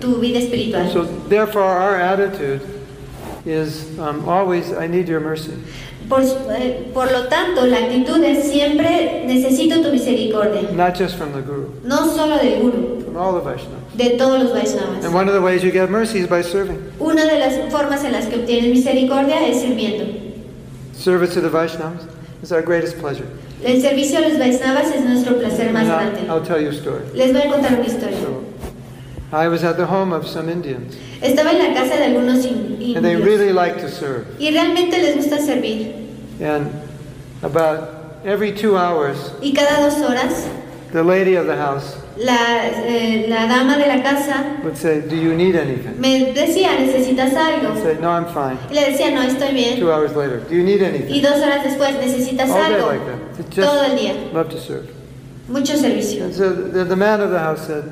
[0.00, 0.88] tu vida espiritual.
[0.92, 2.60] So therefore, our attitude
[3.44, 5.54] is um, always, I need your mercy.
[6.08, 10.62] Por, eh, por lo tanto, la actitud es siempre necesito tu misericordia.
[10.74, 13.94] Not just from the Guru, No solo del Guru, from all the Vaishnavas.
[13.94, 15.04] de todos los Vaisnavas.
[15.04, 16.78] And one of the ways you get mercy is by serving.
[16.98, 20.04] Una de las formas en las que obtienes misericordia es sirviendo.
[20.94, 22.06] Service to the Vaishnavas
[22.42, 23.26] is our greatest pleasure.
[23.62, 26.20] El servicio a los Vaisnavas es nuestro placer más And grande.
[26.28, 27.02] I'll, I'll tell you a story.
[27.14, 28.16] Les voy a contar una historia.
[28.18, 28.42] So,
[29.32, 32.96] I was at the home of some Indians, Estaba en la casa de algunos in-
[32.96, 34.24] and they indios really like to serve.
[34.38, 35.92] y realmente les gusta servir.
[36.40, 36.70] And
[37.42, 40.48] About every two hours, Y cada dos horas,
[40.92, 45.14] the lady of the house la, eh, la dama de la casa would say, Do
[45.14, 46.00] you need anything?
[46.00, 47.76] me decía, ¿necesitas algo?
[47.76, 48.58] I'd say, No, I'm fine.
[48.70, 49.78] Y le decía, no, estoy bien.
[49.78, 51.22] Two hours later, Do you need Y anything?
[51.22, 52.88] dos horas después, ¿necesitas All day algo?
[52.88, 53.40] like that.
[53.40, 54.14] It's Todo el día.
[54.32, 54.88] love to serve.
[55.48, 56.32] Mucho servicio.
[56.32, 57.84] So the, the man of the house said,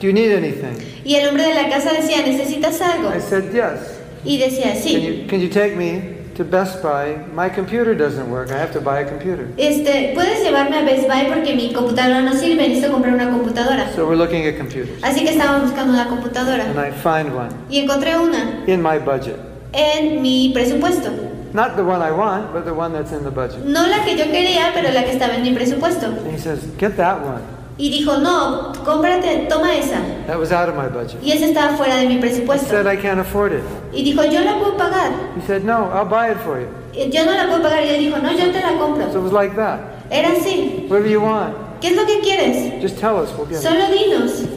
[0.00, 0.76] Do you need anything?
[1.04, 3.10] Y el hombre de la casa decía, ¿necesitas algo?
[3.14, 3.98] I said, Yes.
[4.24, 5.00] Y decía, Can sí.
[5.22, 7.16] you, can you take me to Best Buy?
[7.34, 8.50] My computer doesn't work.
[8.50, 9.46] I have to buy a computer.
[9.56, 12.68] Este, ¿puedes llevarme a Best Buy porque mi computadora no sirve?
[12.68, 13.90] Necesito comprar una computadora.
[13.94, 15.02] So we're looking at computers.
[15.02, 16.64] Así que estábamos buscando una computadora.
[16.64, 19.36] And I find one Y encontré una in my budget.
[19.72, 21.10] en mi presupuesto.
[21.54, 23.64] Not the one I want, but the one that's in the budget.
[23.64, 26.06] No la que yo quería, pero la que estaba en mi presupuesto.
[26.06, 27.40] And he says, Get that one.
[27.78, 30.00] Y dijo, no, cómprate, toma esa.
[30.26, 31.22] That was out of my budget.
[31.22, 32.66] Y esa estaba fuera de mi I presupuesto.
[32.68, 33.62] said, I can't afford it.
[33.92, 35.12] Y dijo, yo la puedo pagar.
[35.36, 36.66] He said, No, I'll buy it for you.
[36.92, 37.84] Y Yo no la puedo pagar.
[37.84, 39.14] Y él dijo, no, yo te la So compro.
[39.14, 39.78] it was like that.
[40.10, 40.86] Era así.
[40.88, 42.80] Whatever you want, ¿Qué es lo que quieres?
[42.82, 43.62] just tell us, we'll get it.
[43.62, 44.48] Solo dinos.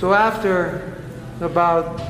[0.00, 0.82] So after
[1.40, 2.00] about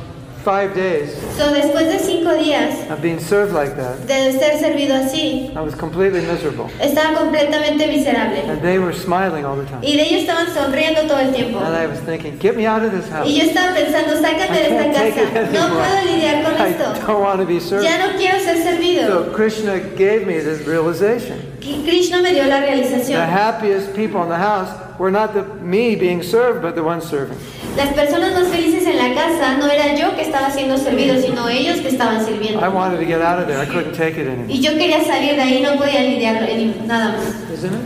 [0.47, 4.95] five days So, después de cinco días of being served like that, de ser servido
[4.95, 6.67] así, I was completely miserable.
[6.81, 8.49] estaba completamente miserable.
[8.49, 9.83] And they were smiling all the time.
[9.83, 11.59] Y ellos estaban sonriendo todo el tiempo.
[11.59, 13.27] And I was thinking, get me out of this house.
[13.29, 15.53] Y yo estaba pensando, sácame I de esta can't take it casa.
[15.53, 17.07] No puedo lidiar con I esto.
[17.07, 17.83] don't want to be served.
[17.85, 19.09] Ya no quiero ser servido.
[19.09, 21.43] So Krishna gave me this realization.
[21.61, 23.21] Krishna me dio la The realización.
[23.29, 27.37] happiest people in the house were not the, me being served, but the one serving.
[27.77, 31.49] Las personas más felices en la casa no era yo que estaba siendo servido, sino
[31.49, 32.61] ellos que estaban I sirviendo.
[32.73, 33.61] wanted to get out of there.
[33.61, 34.47] I couldn't take it anymore.
[34.49, 36.41] Y yo quería salir de ahí, no podía lidiar
[36.87, 37.53] nada más.
[37.53, 37.81] Isn't it?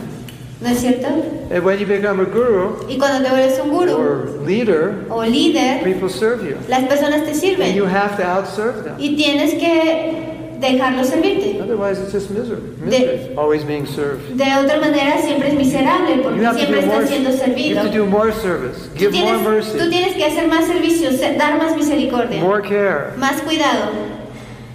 [0.63, 1.09] ¿No es cierto?
[1.51, 5.25] And when you become a guru Y cuando te vuelves un guru or leader, o
[5.25, 6.57] líder, people serve you.
[6.69, 7.89] las personas te And you sirven.
[7.89, 8.95] have to outserve them.
[8.99, 10.30] Y tienes que
[10.61, 11.61] dejarlos servirte.
[11.63, 12.61] Otherwise, it's just misery.
[12.85, 13.35] Misery.
[13.37, 14.37] Always being served.
[14.37, 16.97] De otra manera siempre es miserable You porque siempre more.
[17.05, 17.79] estás siendo You servido.
[17.81, 18.89] have to do more service.
[18.95, 19.43] Tú Give more tienes,
[19.73, 19.91] tú mercy.
[19.91, 23.17] tienes que hacer más servicios, se- dar más misericordia, More care.
[23.17, 23.91] más cuidado.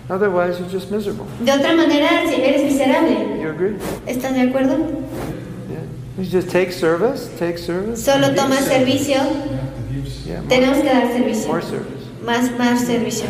[0.09, 1.25] Otherwise, you're just miserable.
[1.39, 3.41] De otra manera, eres miserable.
[3.41, 3.75] You agree?
[4.05, 4.77] ¿Estás de acuerdo?
[5.67, 5.81] Yeah.
[6.17, 7.27] You just take service.
[7.39, 8.03] Take service.
[8.03, 9.15] Solo toma servicio,
[9.91, 10.41] You Yeah.
[10.41, 12.05] More, tenemos que dar servicio, more service.
[12.23, 13.25] más, más servicio.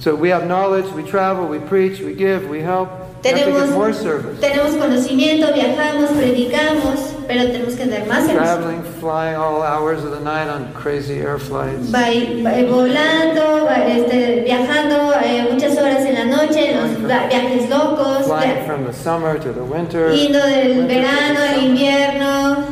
[0.00, 0.86] So we have knowledge.
[0.94, 1.46] We travel.
[1.46, 2.00] We preach.
[2.00, 2.48] We give.
[2.48, 2.88] We help.
[3.24, 4.38] You have to Tenemos, more service.
[4.40, 8.36] tenemos conocimiento, viajamos, predicamos, pero tenemos que dar más servicio.
[8.38, 11.90] Traveling, flying all hours of the night on crazy air flights.
[11.92, 12.06] Va,
[12.44, 18.26] va- volando, va, este, viajando eh, muchas horas en la noche, en los viajes locos,
[18.26, 20.10] Flying from the summer to the winter.
[20.12, 22.64] yendo del winter verano al invierno,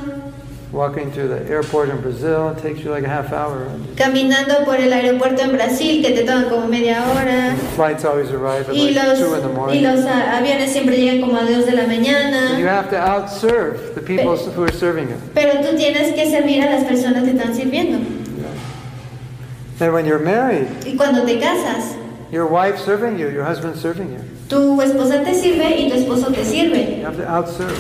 [0.74, 2.48] Walking through the airport in Brazil.
[2.48, 3.64] It takes you like a half hour.
[3.94, 7.54] caminando por el aeropuerto en Brasil que te toman como media hora.
[7.76, 9.78] Flights always arrive at Y like los, 2 in the morning.
[9.78, 13.94] y los aviones siempre llegan como a 2 de la So you have to outserve
[13.94, 15.14] the people who are serving you.
[15.32, 17.98] Pero tú tienes que servir a las personas que están sirviendo.
[18.36, 19.86] Yeah.
[19.86, 21.94] And when you're married, Y cuando te casas,
[22.32, 24.18] your wife serving you, your husband serving you.
[24.48, 26.98] tu esposa te sirve y tu esposo te sirve.
[26.98, 27.78] You have to outserve.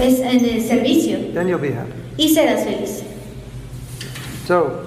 [0.00, 1.18] Es en el servicio.
[1.34, 1.92] Then you'll be happy.
[2.16, 3.02] Y serás feliz.
[4.46, 4.84] So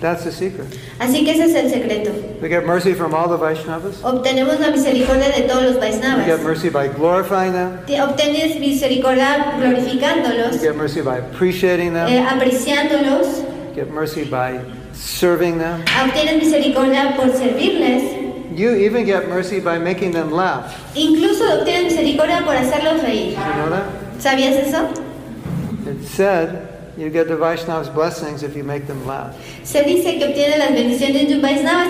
[0.00, 0.66] that's the secret.
[0.98, 2.12] Así que ese es el secreto.
[2.40, 4.02] We get mercy from all the Vaishnavas.
[4.02, 7.80] Obtenemos la misericordia de todos los We get mercy by glorifying them.
[8.00, 12.26] Obtienes misericordia We glorificándolos, get mercy by appreciating eh, them.
[12.26, 13.44] apreciándolos.
[13.74, 14.58] Get mercy by
[14.94, 15.84] serving them.
[16.02, 18.24] Obtienes misericordia por servirles.
[18.56, 20.74] You even get mercy by making them laugh.
[20.94, 23.32] Incluso obtienes misericordia por hacerlos reír.
[23.32, 23.84] You know that?
[24.18, 24.88] ¿Sabías eso?
[26.06, 29.34] Said you get the Vaishnavas' blessings if you make them laugh.
[29.64, 31.42] Se dice que obtienes las bendiciones de un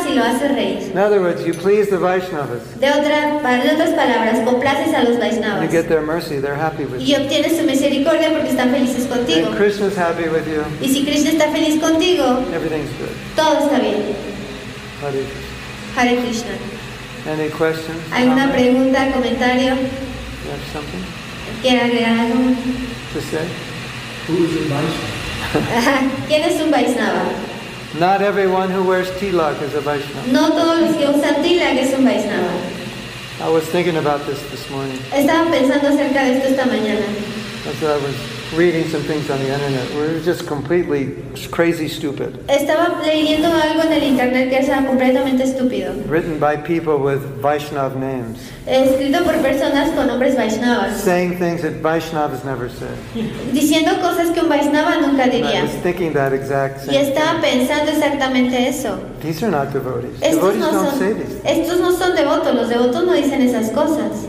[0.02, 0.90] si lo haces reír.
[0.90, 2.62] In other words, you please the Vaishnavas.
[2.81, 5.18] De, otra, para- de otras palabras, complaces a los
[5.62, 6.40] You get their mercy.
[6.40, 7.16] They're happy with Y you.
[7.22, 9.48] obtienes su misericordia porque están felices contigo.
[9.48, 10.64] And Krishna's happy with you.
[10.83, 13.14] Y si Krishna está feliz contigo, Everything's good.
[13.37, 13.96] todo está bien.
[15.02, 15.94] Hare Krishna.
[15.94, 16.52] Hare Krishna.
[17.31, 17.98] Any questions?
[18.12, 19.74] ¿Alguna pregunta, comentario?
[19.74, 21.02] You have something
[21.62, 22.55] ¿Quiere agregar algo?
[23.12, 23.46] to say?
[24.27, 26.27] Who is a Vaishnava?
[26.27, 27.31] ¿Quién es un Vaisnava?
[27.98, 30.27] Not everyone who wears tilak is a Vaishnava.
[30.33, 32.77] No todos los que usan tilak es un Vaisnava.
[33.40, 34.98] I was thinking about this this morning.
[35.12, 37.06] Estaba pensando acerca de esto esta mañana.
[37.68, 41.17] As I was reading some things on the internet, we're just completely
[41.51, 42.33] crazy stupid.
[42.49, 45.92] Estaba leyendo algo en el internet que era completamente estúpido.
[46.09, 48.38] Written by people with Vaishnav names.
[48.67, 50.97] Escrito por personas con nombres Vaisnavas.
[51.01, 52.97] Saying things that Vaishnavas never said.
[53.53, 55.63] Diciendo cosas que un Vaisnava nunca And I diría.
[55.63, 57.59] was thinking that exact Y same estaba thing.
[57.67, 58.99] pensando exactamente eso.
[59.23, 60.21] These are not devotees.
[60.21, 61.40] Estos Devotees no don't son, say these.
[61.44, 64.27] estos no son devotos, los devotos no dicen esas cosas.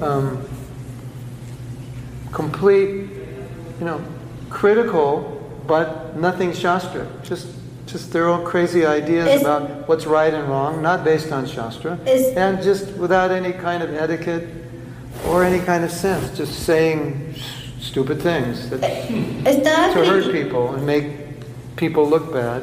[0.00, 0.38] um,
[2.32, 3.08] complete,
[3.78, 4.00] you know,
[4.50, 5.34] critical,
[5.66, 7.06] but nothing Shastra.
[7.22, 7.48] Just,
[7.86, 11.98] just their own crazy ideas Es- about what's right and wrong, not based on Shastra,
[12.06, 14.48] Es- and just without any kind of etiquette
[15.26, 17.34] or any kind of sense, just saying
[17.80, 21.12] stupid things that, to hurt people and make
[21.76, 22.62] people look bad,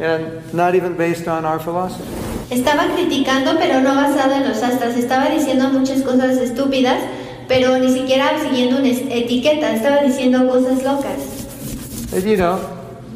[0.00, 2.04] and not even based on our philosophy.
[2.50, 4.96] Estaba criticando, pero no basado en los astras.
[4.96, 7.00] Estaba diciendo muchas cosas estúpidas,
[7.50, 9.74] pero ni siquiera siguiendo una etiqueta.
[9.74, 11.18] Estaba diciendo cosas locas.
[12.14, 12.58] And you know,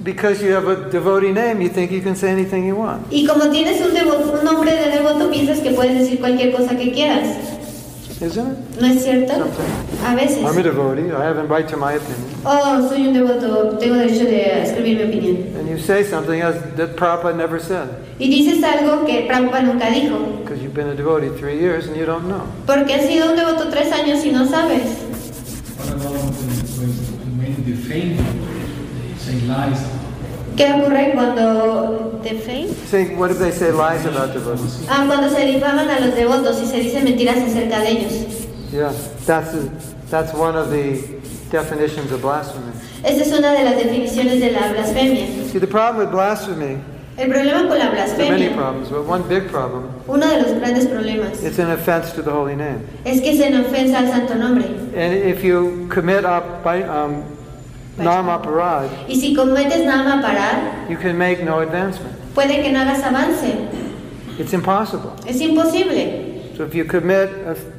[0.02, 3.02] because you have a devotee name, you think you can say anything you want.
[3.12, 6.76] Y como tienes un, devo- un nombre de devoto, piensas que puedes decir cualquier cosa
[6.76, 7.28] que quieras.
[8.24, 8.80] Isn't it?
[8.80, 9.34] ¿No es cierto?
[9.34, 10.06] Something.
[10.06, 10.44] A veces.
[10.44, 11.12] I'm a devotee.
[11.12, 12.24] I have a right to my opinion.
[12.46, 15.56] Oh, soy un devoto, tengo derecho de escribir mi opinión.
[15.58, 17.88] And you say something as, that Prabhupada never said.
[18.18, 20.40] Y dices algo que Prabhupada nunca dijo.
[20.40, 22.46] Because you've been a devotee three years and you don't know.
[22.66, 25.02] Porque has sido un devoto tres años y no sabes.
[25.76, 26.48] What about when,
[26.80, 26.90] when,
[27.36, 28.24] when they defame you,
[29.02, 30.03] they say lies about
[30.56, 32.68] ¿Qué ocurre cuando te fame?
[32.86, 34.86] Say, what if they say lies about devotees?
[34.88, 38.46] Ah, cuando se difaman a los devotos y se dicen mentiras acerca de ellos.
[38.72, 38.92] Yeah,
[39.26, 39.68] that's, a,
[40.10, 41.02] that's one of the
[41.50, 42.72] definitions of blasphemy.
[43.04, 45.26] Esta es una de las definiciones de la blasfemia.
[45.50, 46.78] See, the problem with blasphemy,
[47.16, 50.52] El problema con la are many blasfemia, problems, but one big problem, uno de los
[50.52, 52.80] grandes problemas, it's an offense to the holy name.
[53.04, 54.64] es que se en ofensa al santo nombre.
[54.96, 57.22] And if you commit up by, um,
[57.98, 62.14] namaparad, Y si cometes nada parar, you can make no advancement.
[62.34, 63.44] puede que no hagas avance.
[64.38, 65.12] It's impossible.
[65.26, 66.32] Es imposible.
[66.56, 67.30] So if you commit,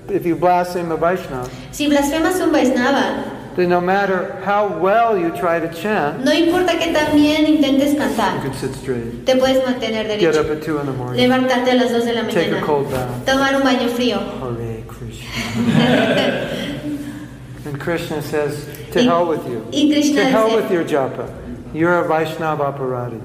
[0.10, 3.24] if you blaspheme a Vaishnava, Si blasfemas un Vaisnava,
[3.56, 8.00] then no matter how well you try to chant, no importa que también intentes you
[8.00, 9.26] cantar, can sit straight.
[9.26, 10.58] te puedes mantener Get up derecho.
[10.58, 11.22] at 2 in the morning.
[11.22, 12.66] Levantarte a las 2 de la Take a mañana.
[12.66, 13.26] cold bath.
[13.26, 14.20] Tomar un baño frío.
[14.42, 15.56] Hare Krishna.
[17.66, 19.66] and Krishna says, to hell with you.
[19.72, 21.28] Y Krishna To hell dice, with your japa.
[21.74, 23.20] You're a Vaishnava aparati.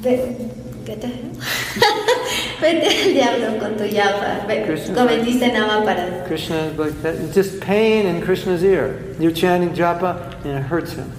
[0.00, 0.36] Ve-
[0.84, 1.10] ¿Qué te-
[2.60, 4.46] Vete al diablo con tu yapa.
[4.46, 4.94] Ve- Krishna.
[4.94, 6.24] Cometiste nada para.
[6.26, 7.14] Krishna is like that.
[7.16, 9.14] It's just pain in Krishna's ear.
[9.20, 11.10] You're chanting japa and it hurts him.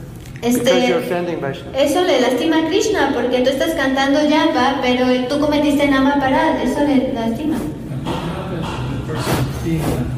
[0.41, 0.57] Because
[0.87, 1.75] you're Este, offending Vaishnava.
[1.77, 6.61] eso le lastima a Krishna porque tú estás cantando yapa, pero tú cometiste nada para.
[6.63, 7.57] Eso le lastima.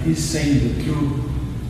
[0.06, 1.22] He's saying the truth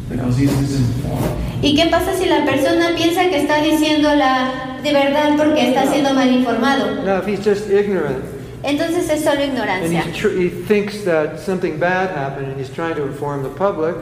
[0.10, 1.49] because he's misinformed?
[1.62, 6.14] ¿Y qué pasa si la persona piensa que está diciéndola de verdad porque está siendo
[6.14, 7.04] mal informado?
[7.04, 8.24] Now, if he's just ignorant
[8.64, 10.04] Entonces es solo and ignorancia.
[10.06, 13.96] he's tr- he thinks that something bad happened and he's trying to inform the public,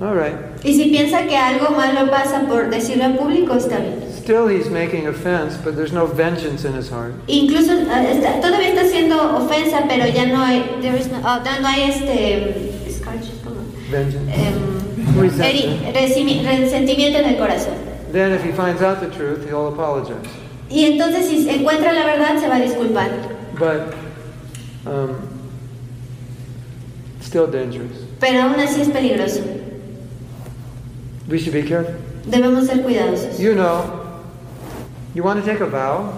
[0.00, 0.34] all right.
[0.64, 4.02] Y si piensa que algo malo pasa por decirlo al público, está bien.
[4.16, 7.12] Still, he's making offense, but there's no vengeance in his heart.
[7.26, 11.40] Incluso eh, está- todavía está haciendo ofensa, pero ya no hay, there is no, oh,
[11.60, 13.60] no hay este, scourge, ¿cómo?
[13.90, 14.32] Vengeance.
[14.32, 14.83] Em,
[15.16, 17.74] resentimiento en el corazón.
[18.12, 20.24] Then, if he finds out the truth, he'll apologize.
[20.70, 23.10] Y entonces si encuentra la verdad se va a disculpar.
[23.58, 23.94] But
[24.86, 25.16] um,
[27.20, 28.06] still dangerous.
[28.20, 29.40] Pero aún así es peligroso.
[31.28, 31.94] We should be careful.
[32.26, 33.38] Debemos ser cuidadosos.
[33.38, 33.84] You know,
[35.14, 36.12] you want to take a vow.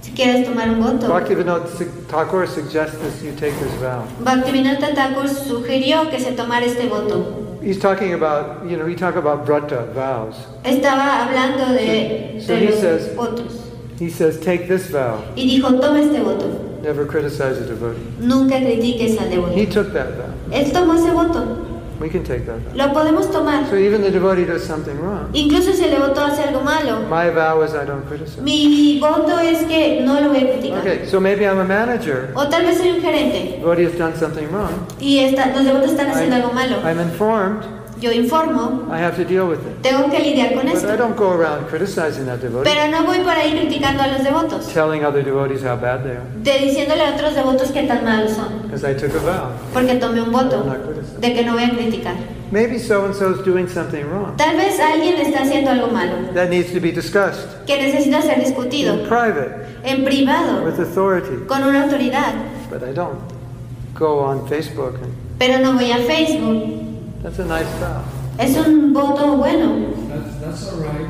[0.00, 1.08] Si quieres tomar un voto.
[1.08, 1.66] Bhaktivinoda
[2.08, 4.04] Thakur suggests you take this vow.
[4.20, 7.49] Bhaktivinoda Thakur sugirió que se tomara este voto.
[7.62, 10.34] He's talking about, you know, he talk about vrata, vows.
[10.64, 13.66] Estaba hablando de, So de he los says- votos.
[13.98, 15.22] He says, take this vow.
[15.36, 16.46] Y dijo, toma este voto.
[16.82, 18.00] Never criticize a devotee.
[18.18, 19.52] Nunca critiques al devoto.
[19.54, 20.32] He took that vow.
[20.50, 21.66] Él tomó ese voto.
[22.00, 22.74] We can take that.
[22.74, 23.68] Lo podemos tomar.
[23.68, 25.28] So even the devotee does something wrong.
[25.34, 27.02] Incluso si el devoto hace algo malo.
[27.10, 28.40] My vow is I don't criticize.
[28.40, 30.78] Mi voto es que no lo voy a criticar.
[30.80, 32.32] Okay, so maybe I'm a manager.
[32.34, 34.86] O tal vez soy un gerente Devotee has done something wrong.
[34.98, 36.76] y está- los devotos están haciendo I'm, algo malo.
[36.88, 37.64] I'm informed.
[38.00, 39.82] Yo informo, I have to deal with it.
[39.82, 43.18] tengo que lidiar con But I don't go around criticizing that devotee, Pero no voy
[43.18, 46.24] por ahí criticando a los devotos, telling other devotees how bad they are.
[46.42, 49.50] de diciéndole a otros devotos que tan malos son, Because I took a vow.
[49.74, 50.64] porque tomé un voto
[51.18, 52.14] de que no voy a criticar.
[52.50, 54.34] Maybe so and so is doing something wrong.
[54.36, 58.38] Tal vez alguien está haciendo algo malo, That needs to be discussed que necesita ser
[58.38, 61.44] in discutido private en privado, with authority.
[61.46, 62.32] con una autoridad.
[62.70, 63.18] But I don't
[63.94, 66.88] go on Facebook and Pero no voy a Facebook.
[67.22, 68.02] That's a nice vow.
[68.38, 69.94] Es un voto bueno.
[70.08, 71.06] That's, that's all right.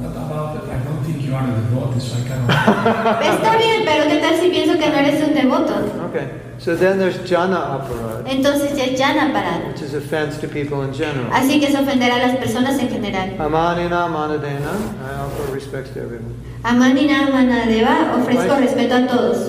[0.00, 0.70] What about it?
[0.70, 2.50] I don't think you are a devotee, so I cannot.
[3.22, 5.74] Está bien, pero ¿qué tal si pienso que no eres un devoto?
[6.10, 6.28] Okay.
[6.58, 9.68] So then there's jana aparad, Entonces ya es llana para.
[9.68, 11.30] which is offense to people in general.
[11.32, 13.36] Así que es ofender a las personas en general.
[13.38, 14.72] Amanina manadena,
[15.04, 16.34] I offer respects to everyone.
[16.64, 19.48] Amanina Manadeva, ofrezco respeto a todos.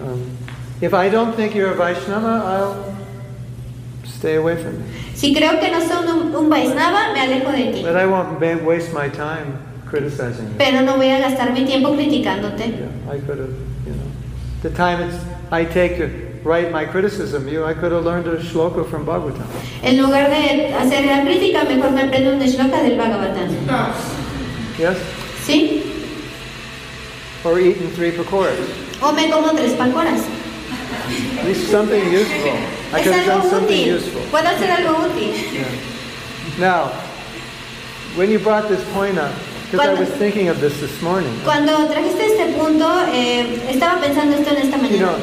[0.00, 0.36] Um,
[0.80, 2.95] if I don't think you're a Vaishnava, I'll
[4.16, 4.84] stay away from me.
[5.14, 7.82] Si creo que no son un, un Vaisnava, me alejo de ti.
[7.82, 10.54] But I won't waste my time criticizing you.
[10.58, 12.58] Pero no voy a gastar mi tiempo criticándote.
[12.58, 13.54] Yeah, I could have,
[13.86, 14.10] you know,
[14.62, 15.16] the time it's,
[15.50, 16.08] I take to
[16.44, 19.46] write my criticism you, I could have learned a shloka from Bhagavatam.
[19.82, 23.48] En lugar de hacer la crítica, mejor me aprendo un shloka del Bhagavatam.
[24.78, 24.98] Yes?
[25.44, 25.82] ¿Sí?
[27.44, 28.56] Or eaten three pakoras.
[29.00, 30.20] O me como tres pacoras.
[31.38, 32.75] At least something useful.
[32.92, 33.94] I Es could have done algo something útil.
[33.96, 34.22] useful.
[34.30, 35.32] Puedo hacer algo útil.
[35.52, 35.64] Yeah.
[36.58, 36.90] Now,
[38.16, 39.32] when you brought this point up,
[39.70, 44.36] because I was thinking of this this morning, Cuando trajiste este punto, eh, estaba pensando
[44.36, 45.18] esto en esta you know,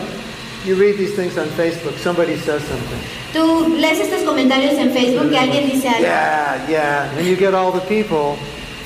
[0.65, 2.99] you read these things on Facebook, somebody says something.
[3.33, 6.01] Tú lees estos comentarios en Facebook que alguien dice algo.
[6.01, 7.17] Yeah, yeah.
[7.17, 8.37] And you get all the people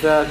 [0.01, 0.27] that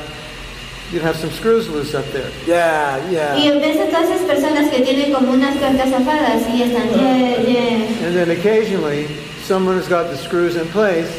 [0.92, 2.30] you have some screws loose up there.
[2.46, 3.58] Yeah, Y yeah.
[3.58, 8.06] ves a todas esas personas que tienen como unas tuercas zafadas y están, yeah, yeah.
[8.06, 9.08] And then occasionally,
[9.42, 11.10] someone who's got the screws in place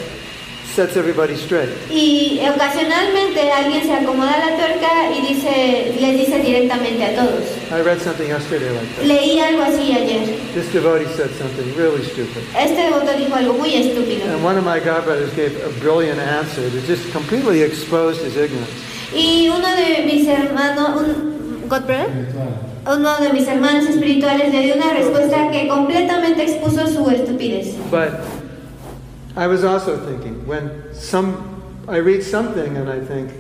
[0.73, 1.69] sets everybody straight.
[1.89, 7.43] Y ocasionalmente alguien se acomoda la tuerca y dice, les dice directamente a todos.
[7.71, 9.05] I read something yesterday like that.
[9.05, 10.37] Leí algo así ayer.
[10.53, 12.43] This devotee said something really stupid.
[12.55, 14.25] Este devoto dijo algo muy estúpido.
[14.33, 18.71] And one of my godbrothers gave a brilliant answer that just completely exposed his ignorance.
[19.15, 22.27] Y uno de mis hermanos, un, God brother?
[22.85, 27.75] uno de mis hermanos espirituales le dio una respuesta que completamente expuso su estupidez.
[27.89, 28.21] But
[29.35, 31.35] I was also thinking, when some,
[31.87, 33.31] I read something and I think,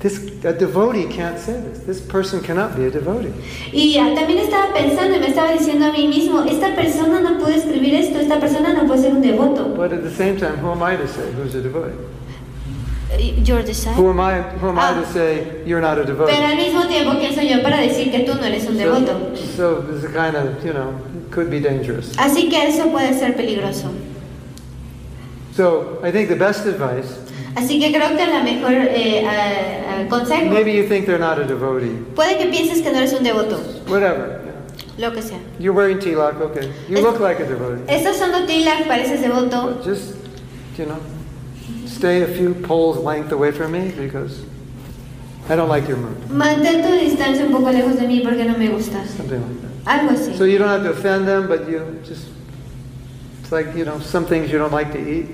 [0.00, 1.84] this, a devotee can't say this.
[1.84, 3.32] This person cannot be a devotee.
[3.72, 7.38] Y ah, también estaba pensando y me estaba diciendo a mí mismo, esta persona no
[7.38, 9.76] puede escribir esto, esta persona no puede ser un devoto.
[9.76, 11.94] But at the same time, who am I to say who's a devotee?
[13.44, 13.94] Your desire.
[13.94, 15.00] Who am I, who am I Ah.
[15.00, 16.32] to say you're not a Pero devotee?
[16.44, 19.12] al mismo tiempo, ¿quién soy yo para decir que tú no eres un devoto?
[19.34, 20.92] So, so this is kind of, you know,
[21.30, 22.12] could be dangerous.
[22.16, 23.90] Así que eso puede ser peligroso.
[25.54, 27.18] So I think the best advice,
[27.54, 31.38] Así que creo que la mejor eh, ah, ah, consejo, maybe you think they're not
[31.38, 34.40] a devotee, puede que pienses que no eres un devoto, whatever.
[34.96, 35.38] lo que sea.
[35.58, 36.70] You're wearing tilak, okay.
[36.88, 37.82] You Es- look like a devotee.
[37.92, 40.14] Estás usando tilak, pareces devoto, But just,
[40.78, 40.96] you know,
[42.02, 44.44] stay a few poles length away from me because
[45.48, 46.18] I don't like your mood.
[46.30, 49.06] mantén tu distancia un poco lejos de mí porque no me gustas.
[49.16, 49.70] Something like that.
[49.86, 50.36] Algo así.
[50.36, 52.26] So you don't have to offend them, but you just,
[53.40, 55.28] it's like, you know, some things you don't like to eat,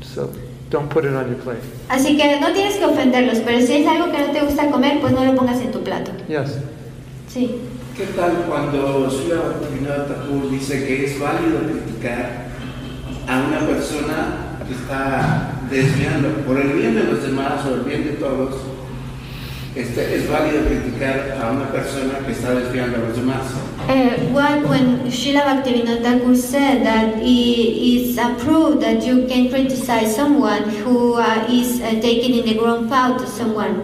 [0.00, 0.32] so
[0.70, 1.60] don't put it on your plate.
[1.90, 5.00] Así que no tienes que ofenderlos, pero si es algo que no te gusta comer,
[5.02, 6.12] pues no lo pongas en tu plato.
[6.28, 6.60] Yes.
[7.28, 7.60] Sí.
[7.94, 12.46] ¿Qué tal cuando Srila Bhaktivinoda Thakur dice que es válido criticar
[13.28, 18.04] a una persona que está desviando por el bien de los demás o el bien
[18.04, 18.54] de todos?
[19.74, 23.42] Este, es válido criticar a una persona que está desviando a los demás.
[23.88, 30.14] Uh, what when Srila Bhaktivinoda Thakur said that it is approved that you can criticize
[30.14, 33.80] someone who uh, is uh, taking in the wrong path to someone.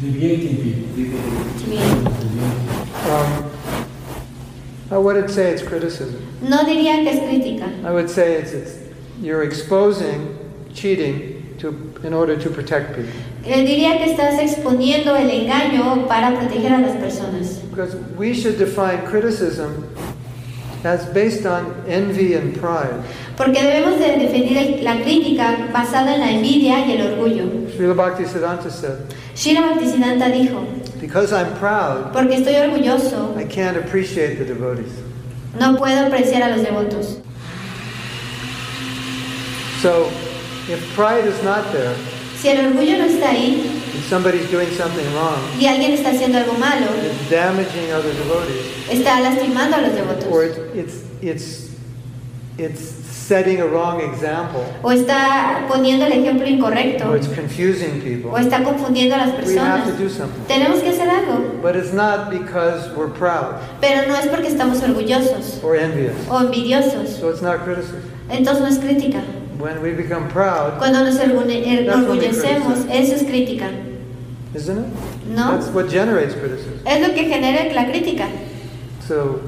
[0.00, 0.56] Deviating
[0.94, 1.18] people.
[1.66, 2.20] Digo,
[3.10, 3.50] Um,
[4.90, 6.20] I wouldn't say it's criticism.
[6.42, 7.66] No diría que es crítica.
[7.84, 8.76] I would say it's, it's
[9.20, 10.38] you're exposing
[10.74, 11.68] cheating to,
[12.04, 13.12] in order to protect people.
[13.44, 17.60] Eh, diría que estás exponiendo el engaño para proteger a las personas.
[17.70, 19.86] Because we should define criticism
[20.84, 23.02] as based on envy and pride.
[23.36, 27.70] Porque debemos de definir la crítica basada en la envidia y el orgullo.
[27.74, 28.98] Srila Bhaktisiddhanta said,
[29.34, 30.66] Srila Bhaktisiddhanta dijo,
[31.00, 34.92] because I'm proud, porque estoy orgulloso, I can't appreciate the devotees.
[35.58, 37.18] no puedo apreciar a los devotos.
[39.80, 40.08] So,
[40.68, 41.94] if pride is not there,
[42.36, 43.60] Si el orgullo no está ahí
[43.94, 48.88] and somebody's doing something wrong, y alguien está haciendo algo malo, it's damaging other devotees,
[48.90, 50.74] está lastimando a los or devotos.
[50.74, 51.70] it's, it's,
[52.58, 57.14] it's, it's setting a wrong example, O está poniendo el ejemplo or incorrecto.
[57.14, 59.98] it's confusing people, O está confundiendo a las we have to personas.
[59.98, 60.42] do something.
[60.48, 61.60] Tenemos que hacer algo.
[61.62, 66.16] But it's not because we're proud Pero no es porque estamos orgullosos or envious.
[66.30, 67.18] o envidiosos.
[67.20, 68.00] So it's not criticism.
[68.30, 69.20] Entonces no es crítica.
[69.60, 73.68] When we become proud, Cuando nos orgulle- enorgullecemos, eh, eso es crítica.
[74.54, 74.86] isn't it?
[75.28, 75.52] No.
[75.52, 76.80] That's what generates criticism.
[76.86, 78.26] Es lo que genera la crítica.
[79.06, 79.40] So,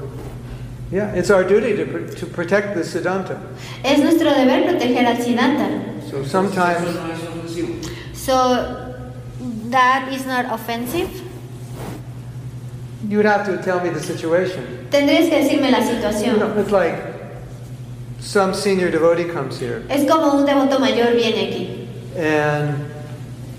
[0.91, 3.37] yeah, it's our duty to, to protect the Siddhanta.
[3.83, 5.67] Es nuestro deber proteger al Siddhanta.
[6.09, 7.73] So sometimes, Eso no es ofensivo.
[8.13, 8.95] So,
[9.71, 11.09] that is not offensive.
[13.09, 14.87] you would have to tell me the situation.
[14.89, 16.39] Tendrías que decirme la You situación.
[16.39, 16.95] know, it's like
[18.23, 22.85] some senior devotee comes here Es como un devoto mayor viene aquí and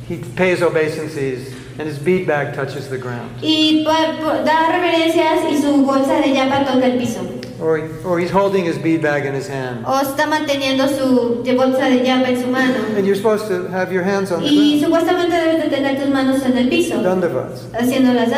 [0.09, 3.31] he pays obeisances and his bead bag touches the ground.
[3.43, 7.21] y pa- pa- da reverencias y su bolsa de yapa toca el piso.
[7.61, 9.85] Or, or he's holding his bead bag in his hand.
[9.87, 12.75] O está manteniendo su de- bolsa de yapa en su mano.
[12.97, 14.85] And you're supposed to have your hands on the Y ground.
[14.85, 17.63] supuestamente debes de tener tus manos en el piso, Dandavats.
[17.73, 18.29] haciendo las.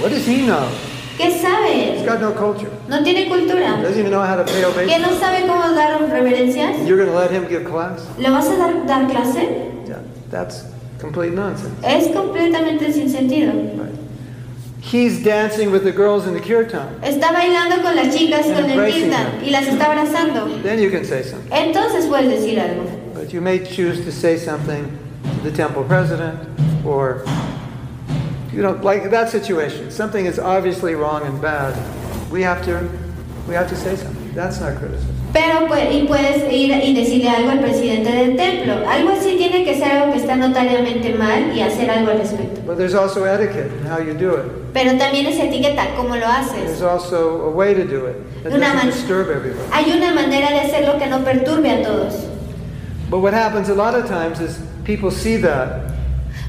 [0.00, 0.68] What does he know?
[1.16, 2.70] ¿Qué sabe He's got no culture.
[2.88, 3.80] No tiene cultura.
[3.80, 5.00] Doesn't even know how to pay ¿Que obeisance.
[5.00, 6.86] no sabe cómo dar reverencias?
[6.86, 8.04] You're going to let him give class?
[8.18, 9.48] ¿Le vas a dar, dar clase?
[9.86, 10.00] Yeah,
[10.30, 10.64] that's
[10.98, 11.72] complete nonsense.
[11.84, 13.52] Es completamente sin sentido.
[13.52, 13.94] Right.
[14.80, 17.00] He's dancing with the girls in the kirtan.
[17.02, 19.44] Está bailando con las chicas con el kirtan them.
[19.44, 20.62] y las está abrazando.
[20.62, 21.50] Then you can say something.
[21.52, 22.84] Entonces puedes decir algo.
[23.14, 24.84] But you may choose to say something
[25.22, 26.38] to the temple president
[26.84, 27.24] or,
[28.54, 29.90] you know, like that situation.
[29.90, 31.74] Something is obviously wrong and bad.
[32.30, 32.88] We have to,
[33.48, 34.32] we have to say something.
[34.34, 35.14] That's not criticism.
[35.34, 38.88] Pero y puedes ir y decirle algo al presidente del templo.
[38.88, 42.60] Algo así tiene que ser algo que está notariamente mal y hacer algo al respecto.
[42.64, 44.44] But there's also etiquette in how you do it.
[44.72, 46.78] Pero también es etiqueta, ¿cómo lo haces?
[46.78, 49.68] There's also a way to do it that Una doesn't disturb everybody.
[49.72, 52.14] Hay una manera de hacerlo que no perturbe a todos.
[53.10, 55.93] But what happens a lot of times is people see that,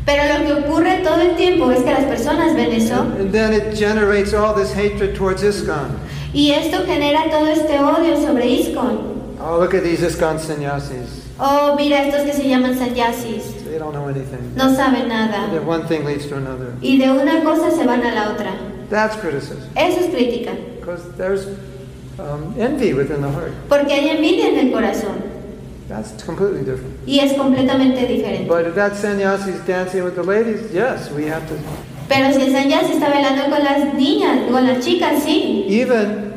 [0.06, 3.53] Pero lo que ocurre todo el tiempo es que las personas ven eso and then
[3.53, 5.97] it generates all this hatred towards ISKCON.
[6.34, 9.16] y esto genera todo este odio sobre ISKCON.
[9.41, 11.24] Oh, look at these ISKCON sannyasis.
[11.39, 13.64] Oh, mira estos que se llaman sannyasis.
[13.66, 14.56] They don't know anything.
[14.56, 15.51] No saben nada.
[15.51, 16.74] And one thing leads to another.
[16.82, 18.53] Y de una cosa se van a la otra.
[18.89, 19.70] That's criticism.
[19.76, 20.51] Eso es crítica.
[20.80, 21.47] Because there's
[22.20, 23.51] um, envy within the heart.
[23.68, 25.34] Porque hay envidia en el corazón.
[25.88, 26.95] That's completely different.
[27.05, 28.47] Y es completamente diferente.
[28.47, 31.53] But if that sannyasi is dancing with the ladies, yes, we have to.
[32.07, 35.65] Pero si el sannyasi está bailando con las niñas, con las chicas, sí.
[35.69, 36.33] Even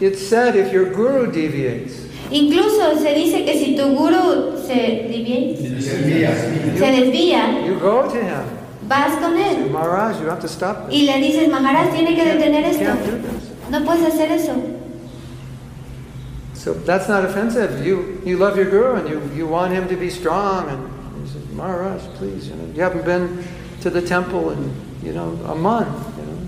[0.00, 6.30] it's said if your guru deviates, Incluso se dice que si tu guru se desvía,
[6.78, 8.44] se desvía, you go to him.
[8.86, 10.94] vas con Say, él Maharaj, you have to stop this.
[10.96, 12.84] y le dices, Maharaj, tiene que detener esto.
[13.70, 14.52] No puedes hacer eso.
[16.60, 17.86] So that's not offensive.
[17.86, 20.80] You you love your guru and you, you want him to be strong and
[21.24, 23.42] he says, Maharaj, please, you know, you haven't been
[23.80, 24.70] to the temple in,
[25.02, 25.88] you know, a month,
[26.18, 26.38] you know.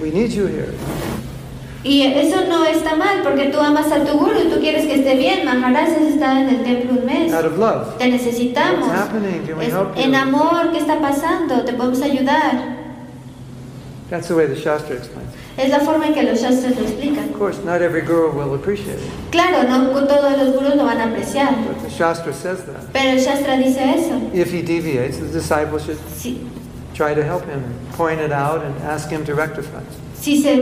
[0.00, 0.72] We need you here.
[1.82, 4.94] Y eso no está mal porque tú amas a tu guru y tú quieres que
[5.02, 5.44] esté bien.
[5.44, 7.32] Maharaj has estado en el templo un mes.
[7.32, 7.98] Out of love.
[7.98, 8.86] Te necesitamos.
[8.86, 9.44] What's happening?
[9.48, 10.02] Can we Es- help you?
[10.04, 11.64] en amor, ¿qué está pasando?
[11.64, 12.76] Te podemos ayudar.
[14.10, 15.29] That's the way the Shastra explains.
[15.60, 17.28] Es la forma en que los shastras lo explican.
[17.30, 20.98] Of course, not every guru will appreciate it, Claro, no todos los gurús lo van
[21.00, 21.54] a apreciar.
[21.66, 22.90] but the Shastra says that.
[22.94, 24.18] Pero el shastra dice eso.
[24.32, 25.98] If he deviates, the disciple should
[26.94, 29.82] try to help him, point it out, and ask him to rectify.
[30.14, 30.56] si se,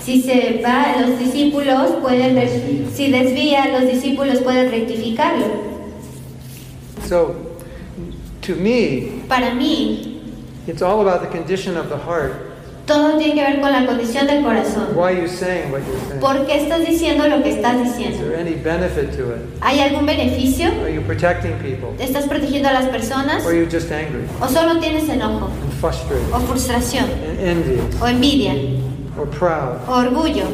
[0.00, 2.48] si se va, los discípulos pueden ver,
[2.92, 5.46] si desvía, los discípulos pueden rectificarlo.
[7.06, 7.36] So,
[8.42, 10.20] to me, Para mí,
[10.66, 12.47] it's all about the condition of the heart.
[12.88, 14.88] Todo tiene que ver con la condición del corazón.
[14.96, 16.20] Why are you saying what you're saying?
[16.20, 18.24] ¿Por qué estás diciendo lo que estás Is diciendo?
[18.24, 19.40] there any benefit to it?
[19.60, 20.68] ¿Hay algún beneficio?
[20.82, 21.90] Are you protecting people?
[22.00, 23.44] ¿Estás protegiendo a las personas?
[23.44, 25.46] Or are you just angry ¿O solo tienes enojo?
[25.46, 27.04] and frustrated ¿O frustración?
[27.38, 27.62] and
[28.02, 28.54] ¿O envidia?
[29.18, 29.78] or proud?
[29.86, 30.46] ¿O orgullo?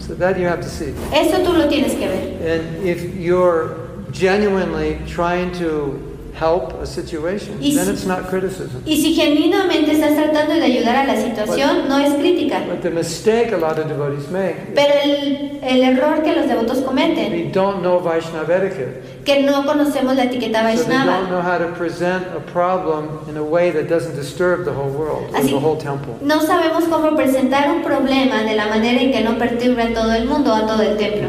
[0.00, 0.92] So that you have to see.
[1.14, 2.36] Eso tú lo tienes que ver.
[2.44, 3.76] And if you're
[4.12, 5.98] genuinely trying to
[6.38, 8.82] help a situation, Y then si- it's not criticism.
[8.86, 12.60] Y si genuinamente estás tratando de ayudar a la situación, no es crítica.
[12.68, 16.78] But the mistake a lot of devotees make Pero el, el error que los devotos
[16.80, 19.02] cometen, we don't know Vaishnava etiquette.
[19.24, 23.20] que no conocemos la etiqueta So they don't Vaishnava, know how to present a problem
[23.28, 26.16] in a way that doesn't disturb the whole world or the whole temple.
[26.22, 30.12] no sabemos cómo presentar un problema de la manera en que no perturbe a todo
[30.14, 31.28] el mundo, a todo el templo.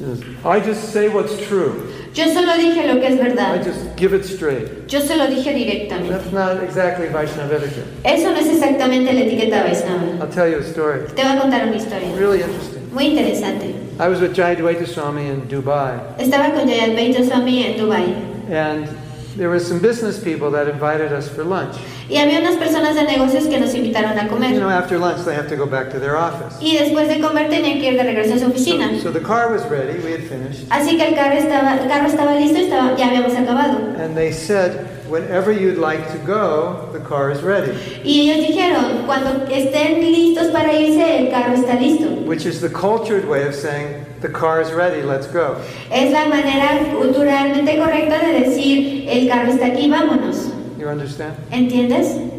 [0.00, 0.20] Yes.
[0.44, 1.87] I just say what's true.
[2.18, 3.62] Yo solo dije lo que es I verdad.
[3.64, 4.88] just give it straight.
[4.88, 6.10] Yo se lo dije directamente.
[6.10, 7.86] That's not exactly Vaishnava etiquette.
[8.02, 10.18] Eso no es exactamente la etiqueta Vaishnava.
[10.20, 11.06] I'll tell you a story.
[11.14, 12.92] Te voy a contar una historia Really interesting.
[12.92, 13.72] muy interesante.
[14.00, 18.12] I was with Jayadvaita Swami in Dubai, Estaba con Jayadvaita Swami en Dubai
[18.50, 18.88] and
[19.36, 21.76] there were some business people that invited us for lunch.
[22.08, 24.62] Y había unas personas de negocios que nos invitaron a You know, comer.
[24.72, 26.56] after lunch, they have to go back to their office.
[26.60, 28.90] Y después de comer tenían que ir de regreso a su oficina.
[28.96, 31.88] So, so the car was ready, we had finished, Así que el carro estaba, el
[31.88, 33.78] carro estaba listo, estaba, ya habíamos acabado.
[34.00, 37.72] and they said, whenever you'd like to go, the car is ready,
[38.04, 42.06] Y ellos dijeron, cuando estén listos para irse, el carro está listo.
[42.26, 45.56] which is the cultured way of saying, the car is ready, let's go.
[45.92, 50.47] Es la manera culturalmente correcta de decir, el carro está aquí, vámonos.
[50.78, 51.36] You understand?
[51.50, 52.34] ¿Entiendes?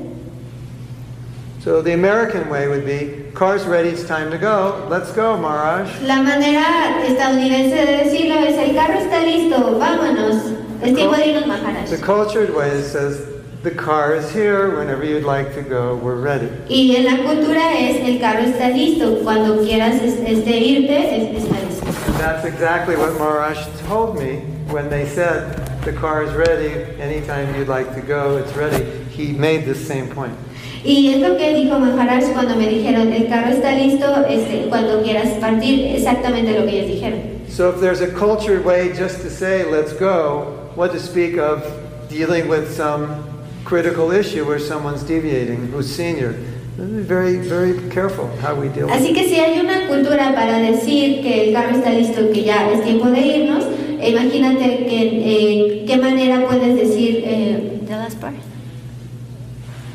[1.62, 4.88] So the American way would be, car's ready, it's time to go.
[4.90, 6.02] Let's go, Maharaj.
[6.04, 10.54] La manera estadounidense de decirlo es el carro está listo, vámonos.
[10.82, 11.90] Es tiempo de irnos, Maharaj.
[11.90, 13.20] The cultured way says,
[13.64, 16.48] the car is here, whenever you'd like to go, we're ready.
[16.70, 21.60] Y en la cultura es el carro está listo, cuando quieras es- este, irte, está
[21.68, 21.86] listo.
[22.08, 24.38] And that's exactly what Maharaj told me
[24.72, 28.84] when they said, the car is ready, anytime you'd like to go, it's ready.
[29.10, 30.38] He made this same point.
[30.84, 35.02] Y es lo que dijo Maharaj cuando me dijeron, el carro está listo, este, cuando
[35.04, 37.50] quieras partir, exactamente lo que ellos dijeron.
[37.50, 41.64] So if there's a cultured way just to say, let's go, what to speak of
[42.08, 43.26] dealing with some
[43.66, 46.34] critical issue where someone's deviating, who's senior.
[46.78, 49.16] Very, very careful how we deal with Así it.
[49.16, 52.86] que si hay una cultura para decir que el carro está listo, que ya es
[52.86, 53.66] tiempo de irnos,
[54.02, 57.22] eh, imagínate que, eh, qué manera puedes decir...
[57.26, 58.36] Eh, the last part.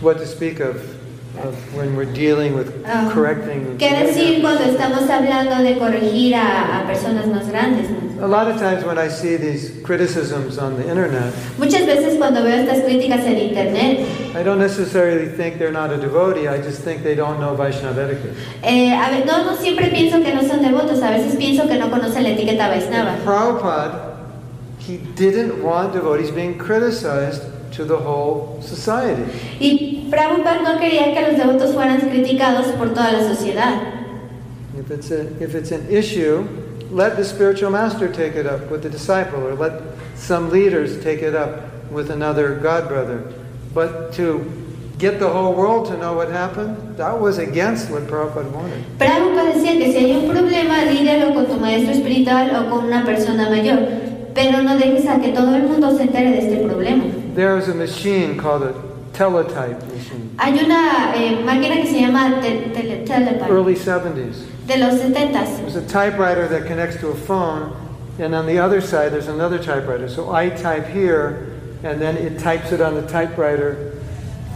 [0.01, 0.77] What to speak of,
[1.45, 3.77] of when we're dealing with Ah, correcting.
[3.79, 7.89] ¿Qué decir cuando estamos hablando de corregir a, a personas más grandes?
[7.91, 8.04] no?
[8.25, 12.43] A lot of times when I see these criticisms on the internet, Muchas veces cuando
[12.43, 13.99] veo estas críticas en internet,
[14.35, 18.01] I don't necessarily think they're not a devotee, I just think they don't know Vaishnava
[18.01, 18.35] etiquette.
[18.63, 21.77] eh, a ver, no, no siempre pienso que no son devotos, a veces pienso que
[21.79, 23.19] no conocen la etiqueta Vaisnava.
[23.27, 24.17] Prabhupada,
[24.79, 29.23] he didn't want devotees being criticized to the whole society.
[29.61, 33.83] Y Prabhupada no quería que los devotos fueran criticados por toda la sociedad.
[34.79, 36.47] If it's, a, if it's an issue,
[36.95, 39.83] let the spiritual master take it up with the disciple, or let
[40.15, 43.35] some leaders take it up with another god brother.
[43.75, 44.47] But to
[44.99, 48.85] get the whole world to know what happened, that was against what Prabhupada wanted.
[48.99, 53.05] Prabhupada decía que si hay un problema, lídialo con tu maestro espiritual o con una
[53.05, 53.81] persona mayor,
[54.33, 57.05] pero no dejes a que todo el mundo se entere de este problema.
[57.35, 62.71] There's a machine called a teletype machine, Hay una eh, máquina que se llama te-
[62.75, 64.45] tele- teletype, early 70s.
[64.67, 65.61] de los 70s.
[65.61, 67.73] There's a typewriter that connects to a phone,
[68.19, 70.09] and on the other side, there's another typewriter.
[70.09, 71.53] So I type here,
[71.83, 73.93] and then it types it on the typewriter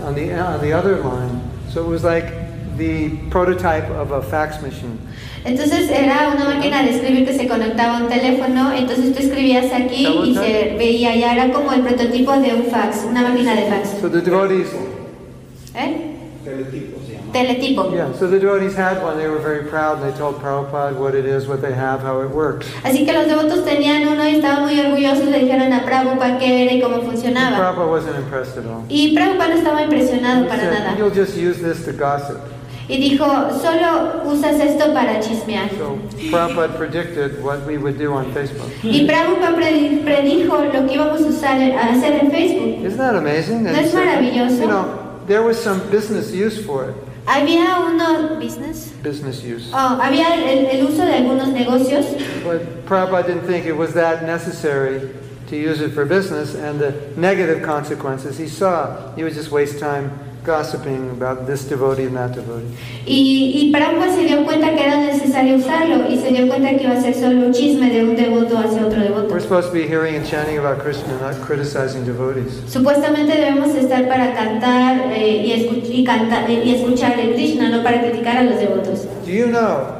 [0.02, 1.40] on the, on the other line.
[1.70, 2.32] So it was like
[2.78, 4.98] the prototype of a fax machine.
[5.44, 9.72] Entonces era una máquina de escribir que se conectaba a un teléfono, entonces tú escribías
[9.72, 13.62] aquí y se veía, ya era como el prototipo de un fax, una máquina de
[13.62, 14.00] fax.
[14.00, 14.68] So the devotees,
[15.74, 16.14] ¿Eh?
[16.44, 17.32] Teletipo se llama.
[17.32, 17.90] Teletipo.
[17.94, 19.16] yeah, so the devotees had one.
[19.16, 22.20] They were very proud, and they told Prabhupada what it is, what they have, how
[22.22, 22.66] it works.
[22.82, 26.64] Así que los devotos tenían uno y estaban muy orgullosos, le dijeron a Prabhupada qué
[26.64, 27.56] era y cómo And funcionaba.
[27.56, 28.84] Prabhupada wasn't impressed at all.
[28.88, 30.98] Y Prabhupada no estaba impresionado He para said, nada.
[30.98, 32.38] You'll just use this to gossip.
[32.88, 33.26] Y dijo,
[33.60, 35.68] solo usas esto para chismear.
[35.76, 35.98] So
[36.30, 38.70] Prabhupada predicted what we would do on Facebook.
[38.82, 42.84] Y Prabhupada predi- predijo lo que íbamos a usar a hacer en Facebook.
[42.86, 43.64] Isn't that amazing?
[43.64, 44.60] ¿No es so, maravilloso?
[44.62, 46.94] You know, there was some business use for it.
[47.26, 48.88] Había uno business.
[49.02, 49.70] Business use.
[49.74, 52.06] Oh, había el, el uso de algunos negocios,
[52.42, 55.10] But Prabhupada didn't think it was that necessary
[55.48, 59.12] to use it for business, and the negative consequences he saw.
[59.14, 60.10] He would just waste time
[60.44, 62.66] gossiping about this devotee and that devotee.
[63.06, 66.84] y, y Prabhupada se dio cuenta que era necesario usarlo y se dio cuenta que
[66.84, 69.28] iba a ser solo un chisme de un devoto hacia otro devoto.
[69.28, 72.60] We're supposed to be hearing and chanting about Krishna, not criticizing devotees.
[72.68, 77.82] Supuestamente debemos estar para cantar eh, y, escu- y canta- y escuchar de Krishna, no
[77.82, 79.06] para criticar a los devotos.
[79.26, 79.96] Do you know?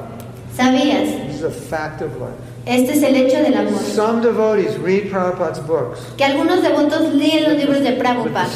[0.57, 1.09] ¿Sabías?
[1.29, 2.35] This is a fact of life.
[2.69, 3.81] Este es el hecho del amor.
[3.81, 8.49] Some devotees read Prabhupada's books Que algunos devotos leen los libros de with Prabhupada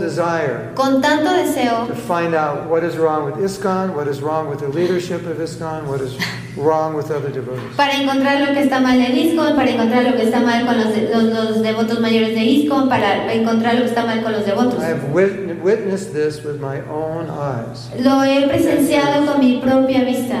[0.00, 4.48] desire con tanto deseo to find out what is wrong with ISKCON, what is wrong
[4.48, 6.16] with the leadership of ISKCON, what is
[6.56, 7.76] wrong with other devotees.
[7.76, 10.78] para encontrar lo que está mal en ISKCON, para encontrar lo que está mal con
[10.78, 14.46] los, los, los devotos mayores de ISKCON, para encontrar lo que está mal con los
[14.46, 14.80] devotos.
[14.82, 20.04] I have wit- witnessed this with my own eyes, Lo he presenciado con mi propia
[20.04, 20.40] vista.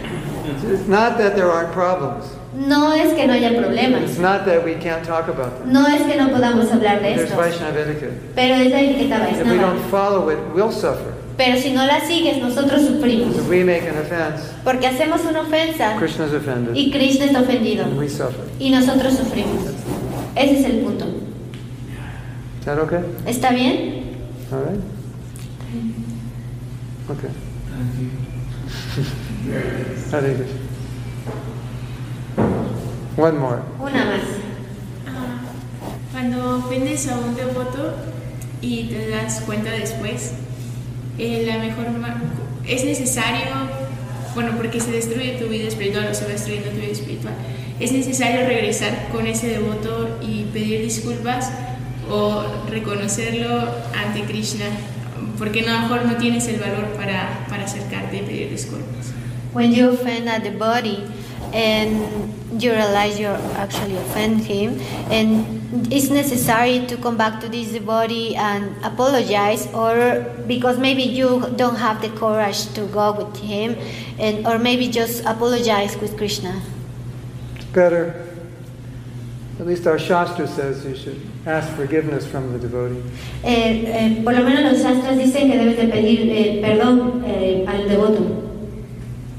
[0.72, 2.26] It's not that there aren't problems.
[2.54, 4.04] No es que no haya problemas.
[4.04, 5.74] It's not that we can't talk about them.
[5.74, 7.36] No es que no podamos hablar de There's esto.
[7.36, 8.14] Vaishnava etiquette.
[8.36, 11.14] Pero es la etiqueta If we don't follow it, we'll suffer.
[11.38, 13.36] Pero si no la sigues, nosotros sufrimos.
[13.36, 17.84] If we make an offense, Porque hacemos una ofensa Krishna's offended, y Krishna está ofendido.
[17.84, 18.46] and we suffer.
[18.60, 19.64] Y nosotros sufrimos.
[20.36, 21.06] Ese es el punto.
[22.60, 23.00] Is that okay?
[23.28, 24.04] ¿Está bien?
[24.52, 24.80] All right?
[27.10, 27.30] Okay.
[30.12, 30.60] Hare Krishna.
[33.18, 33.60] One more.
[33.80, 34.22] Una más.
[35.08, 35.40] Ah,
[36.12, 37.94] Cuando ofendes a un devoto
[38.62, 40.34] y te das cuenta después,
[41.18, 41.86] eh, la mejor
[42.68, 43.46] es necesario,
[44.34, 47.34] bueno, porque se destruye tu vida espiritual o se va destruyendo tu vida espiritual,
[47.80, 51.52] es necesario regresar con ese devoto y pedir disculpas
[52.10, 53.64] o reconocerlo
[53.94, 54.66] ante Krishna,
[55.38, 59.14] porque a lo mejor no tienes el valor para, para acercarte y pedir disculpas.
[59.54, 61.04] When you offend a devotee
[61.54, 67.78] and you realize you actually offend him, and it's necessary to come back to this
[67.80, 73.76] body and apologize, or because maybe you don't have the courage to go with him,
[74.20, 76.62] and or maybe just apologize with Krishna.
[77.56, 78.22] It's better.
[79.60, 83.02] At least our Shastra says you should ask forgiveness from the devotee.
[83.44, 87.66] Eh, eh, por lo menos los shastras dicen que debes de pedir eh, perdón eh,
[87.68, 88.42] al devoto.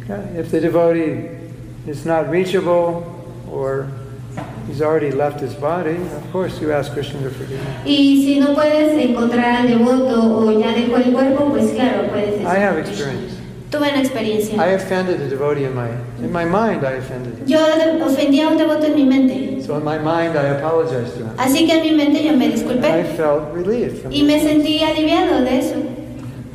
[0.09, 1.28] Yeah, If the devotee
[1.87, 3.05] is not reachable
[3.51, 3.91] or
[4.68, 7.72] he's already left his body, of course you ask Krishna to forgive him.
[7.84, 12.41] Y si no puedes encontrar al devoto o ya dejó el cuerpo, pues claro, puedes.
[12.43, 13.34] I have experience.
[13.70, 14.57] Tuve una experiencia.
[14.64, 15.89] I offended a devotee in my
[16.22, 16.84] in my mind.
[16.84, 17.47] I offended him.
[17.49, 19.61] Yo de- ofendí a un devoto en mi mente.
[19.62, 21.30] So in my mind, I apologized to him.
[21.37, 24.43] Así que en mi mente yo me I felt relieved from Y me it.
[24.43, 25.74] sentí aliviado de eso.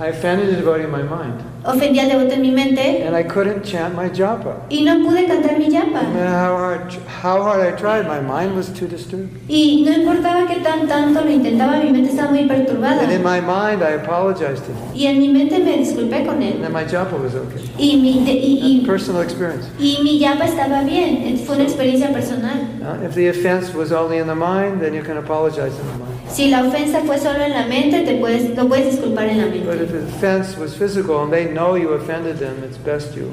[0.01, 3.21] I offended a devotee in my mind, Ofendí al devoto en mi mente and I
[3.21, 4.65] couldn't chant my japa.
[4.71, 6.01] y no pude cantar mi japa.
[6.01, 9.29] No matter how hard how hard I tried, my mind was too disturbed.
[9.47, 13.03] Y no importaba que tan tanto lo intentaba, mi mente estaba muy perturbada.
[13.03, 16.41] And in my mind, I apologized to him, Y en mi mente me disculpé con
[16.41, 16.61] and él.
[16.63, 17.61] then my japa was okay.
[17.77, 19.67] Y mi, de- y, y, personal experience.
[19.77, 21.37] y mi yapa estaba bien.
[21.45, 22.57] Fue una experiencia personal.
[22.81, 25.97] Uh, if the offense was only in the mind, then you can apologize in the
[25.99, 26.10] mind.
[26.33, 29.45] Si la ofensa fue solo en la mente, te puedes, lo puedes disculpar en la
[29.45, 29.83] But mente.
[29.83, 33.31] if the offense was physical and they know you offended them, it's best you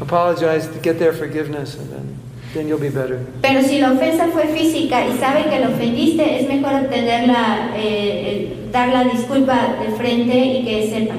[0.00, 2.16] apologize to get their forgiveness, and then
[2.54, 3.20] then you'll be better.
[3.42, 7.70] Pero si la ofensa fue física y saben que lo ofendiste, es mejor obtener la,
[7.76, 11.18] eh, el- dar la disculpa de frente y que sepan.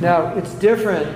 [0.00, 1.06] Now it's different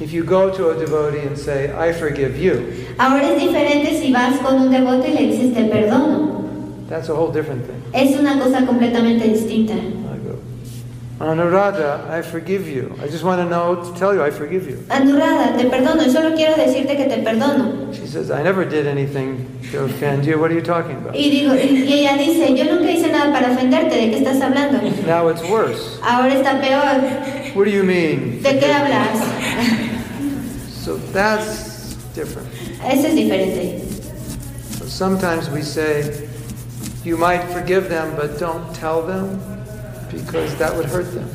[0.00, 2.54] if you go to a devotee and say, "I forgive you."
[2.96, 6.45] Ahora es diferente si vas con un devoto y le dices te perdono.
[6.88, 7.82] That's a whole different thing.
[7.92, 9.74] Es una cosa completamente distinta.
[9.74, 10.38] I go,
[11.18, 12.94] Anuradha, I forgive you.
[13.02, 14.76] I just want to know to tell you I forgive you.
[14.88, 17.92] Anurrada, te perdono, y solo quiero decirte que te perdono.
[17.92, 20.38] She says, I never did anything to offend you.
[20.38, 21.14] What are you talking about?
[21.14, 24.80] Y, digo, y ella dice, yo nunca hice nada para ofenderte, ¿de qué estás hablando?
[25.06, 25.98] Now it's worse.
[26.02, 27.00] Ahora está peor.
[27.56, 28.42] What do you mean?
[28.42, 29.18] ¿De qué hablas?
[30.84, 32.46] So that's different.
[32.84, 33.80] Eso es diferente.
[34.78, 36.25] So sometimes we say,
[37.06, 39.38] you might forgive them, but don't tell them
[40.10, 41.28] because that would hurt them.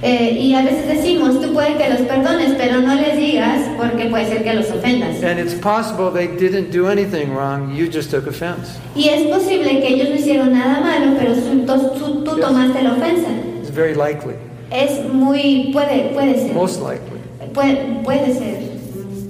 [0.00, 4.06] Eh, y a veces decimos, tú puedes que los perdones, pero no les digas porque
[4.08, 5.22] puede ser que los ofendas.
[5.24, 8.78] And it's possible they didn't do anything wrong, you just took offense.
[8.94, 12.46] Y es posible que ellos no hicieron nada malo, pero tú, tú- tú Yes.
[12.46, 13.28] tomaste la ofensa.
[13.60, 14.34] It's very likely,
[14.70, 16.54] Es muy, puede, puede ser.
[16.54, 17.18] most likely.
[17.52, 18.60] Puede, puede ser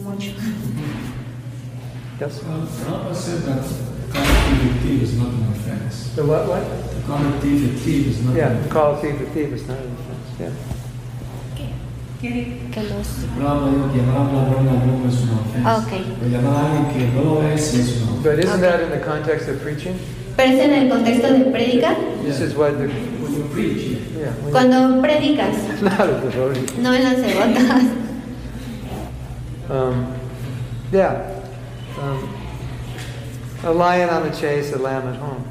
[0.05, 0.33] mucho.
[2.21, 2.43] Yes?
[4.13, 6.15] Well, Prabhupada said that calling a thief is not an offense.
[6.15, 6.65] The what, what?
[7.07, 8.73] Calling a thief a thief is not Yeah, an offense.
[8.73, 10.51] call a thief a thief is not an offense, yeah.
[12.21, 13.07] Que los...
[13.37, 15.65] Prabhupada dijo que llamar a un ladrón ladrón es una ofensa.
[15.65, 15.93] Ah, ok.
[16.19, 18.23] Pero llamar a alguien que no lo es es una ofensa.
[18.31, 19.95] But isn't that in the context of preaching?
[20.37, 21.95] Pero es en el contexto de prédica.
[22.25, 23.99] This is what the, When you preach, yeah.
[24.19, 24.31] yeah.
[24.33, 26.81] when you- Cuando predicas, Not a devotee.
[26.83, 27.83] no en las devotas.
[29.71, 30.07] Um,
[30.91, 31.41] yeah.
[32.03, 32.29] Um,
[33.65, 35.45] a lion on the chase, a lamb at home.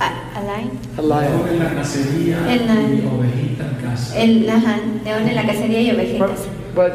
[0.00, 0.78] A- Alain.
[0.96, 1.48] A lion.
[1.48, 4.18] en la cacería En la- y ovejita en casa.
[4.18, 6.46] El ajá, león en la cacería y But, ovejitas.
[6.74, 6.92] but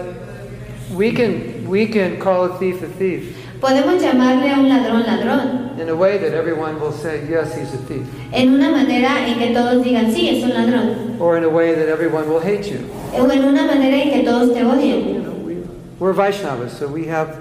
[0.96, 5.80] we can we can call a thief a thief Podemos llamarle a un ladrón ladrón,
[5.80, 9.40] in a way that everyone will say yes, he's a thief, en una manera en
[9.40, 12.66] que todos digan sí, es un ladrón, or in a way that everyone will hate
[12.70, 12.80] you.
[13.14, 15.24] o en una manera en que todos te You odien.
[15.24, 15.56] know, we,
[16.00, 17.40] we're Vaishnavas, so we have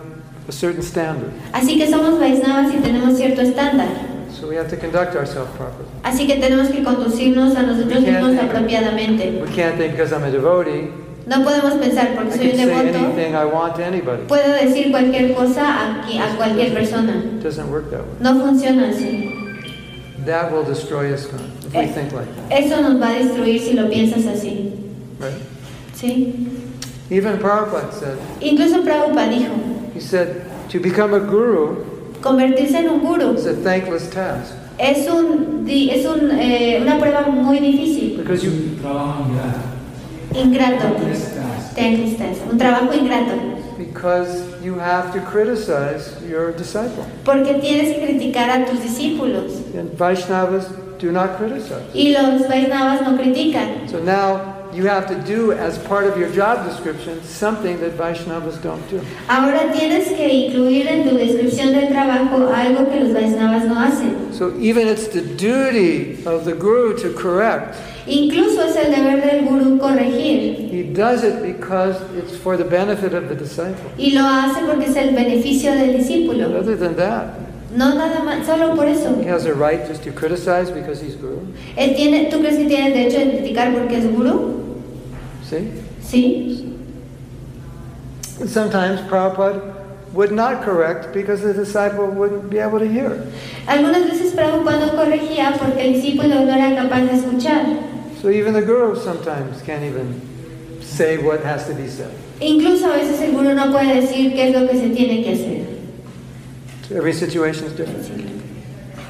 [0.49, 1.31] a certain standard.
[1.53, 3.89] Así que somos Vaisnavas y tenemos cierto estándar.
[4.39, 5.89] So we have to conduct ourselves properly.
[6.03, 9.41] Así que tenemos que conducirnos a nosotros mismos apropiadamente.
[9.43, 10.91] We can't think because I'm a devotee,
[11.27, 14.25] No podemos pensar porque I soy un devoto, I want to anybody.
[14.27, 17.15] puedo decir cualquier cosa a, a cualquier persona.
[17.39, 18.17] It doesn't work that way.
[18.21, 19.31] No funciona así.
[20.27, 21.87] That will destroy ISKCON if we Eh.
[21.95, 24.73] think like that, Eso nos va a destruir si lo piensas así.
[25.21, 25.33] right?
[25.95, 26.35] ¿Sí?
[27.11, 29.53] Even Prabhupada said, Incluso Prabhupada dijo,
[29.95, 31.77] he said, to become a guru
[32.21, 37.23] convertirse en un guru is a thankless task es, un, es un, eh, una prueba
[37.29, 39.61] muy difícil, because you ingrato.
[40.35, 41.75] ingrato, Tres tasks.
[41.77, 43.33] thankless task, un trabajo ingrato.
[43.79, 47.05] Because you have to criticize your disciple.
[47.25, 49.53] Porque tienes que criticar a tus discípulos.
[49.77, 50.69] And Vaishnavas
[50.99, 51.83] do not criticize.
[51.93, 53.89] Y los Vaisnavas no critican.
[53.89, 58.61] So now you have to do, as part of your job description, something that Vaishnavas
[58.63, 59.01] don't do.
[59.29, 64.33] Ahora tienes que incluir en tu descripción del trabajo algo que los Vaisnavas no hacen.
[64.33, 67.77] So even it's the duty of the guru to correct.
[68.07, 70.69] Incluso es el deber del gurú corregir.
[70.71, 73.91] He does it because it's for the benefit of the disciple.
[73.97, 76.59] Y lo hace porque es el beneficio del But discípulo.
[76.59, 77.29] other than that,
[77.75, 79.21] No nada más, solo por eso.
[79.21, 81.41] he has a right just to criticize because he's guru.
[81.77, 84.05] Él tiene, ¿Tú crees que tiene derecho de criticar porque es?
[85.43, 85.73] See?
[86.01, 86.73] Sí.
[88.41, 89.75] And sometimes Prabhupada
[90.13, 93.27] would not correct because the disciple wouldn't be able to hear.
[93.67, 97.67] Algunas veces Prabhupada no corregía porque el discípulo no era capaz de escuchar.
[98.23, 100.21] So even the guru sometimes can't even
[100.81, 102.13] say what has to be said.
[102.41, 105.33] Incluso a veces el gurú no puede decir qué es lo que se tiene que
[105.33, 105.74] hacer
[106.91, 108.45] every situation is different.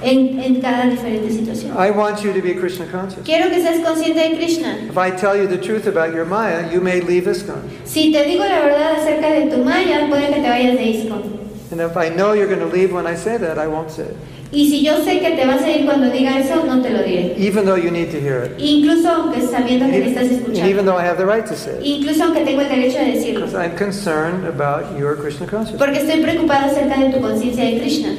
[0.04, 1.76] en, en cada diferente situación.
[1.76, 3.24] I want you to be Krishna conscious.
[3.24, 4.76] Quiero que seas consciente de Krishna.
[4.88, 7.62] If I tell you the truth about your Maya, you may leave ISKCON.
[7.84, 11.43] Si te digo la verdad acerca de tu maya, puede que te vayas de ISKCON.
[11.74, 14.04] And if I know you're going to leave when I say that, I won't say
[14.04, 14.16] it.
[14.52, 17.02] Y si yo sé que te vas a ir cuando diga eso, no te lo
[17.02, 17.36] diré.
[17.36, 18.56] Even though you need to hear it.
[18.60, 21.72] Incluso aunque sabiendo que me estás And even though I have the right to say
[21.72, 21.82] it.
[21.84, 23.46] Incluso aunque tengo el derecho de decirlo.
[23.46, 25.80] Because I'm concerned about your Krishna consciousness.
[25.80, 28.10] Porque estoy preocupado acerca de tu conciencia de Krishna.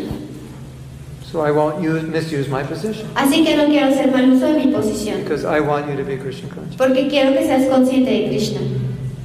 [1.31, 3.07] So I won't use, misuse my position.
[3.15, 5.23] Así que no quiero hacer mal uso de mi posición.
[5.23, 6.75] Because I want you to be Krishna conscious.
[6.75, 8.59] Porque quiero que seas consciente de Krishna.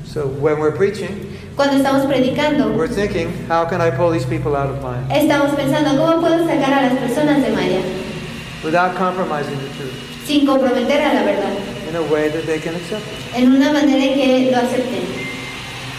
[0.05, 1.30] So when we're preaching,
[1.61, 5.03] Cuando estamos predicando, we're thinking, how can I pull these people out of Maya?
[5.13, 7.83] estamos pensando cómo puedo sacar a las personas de Maya
[8.65, 9.93] Without compromising the truth.
[10.25, 11.53] sin comprometer a la verdad,
[11.87, 13.37] In a way that they can accept it.
[13.37, 15.05] en una manera que lo acepten.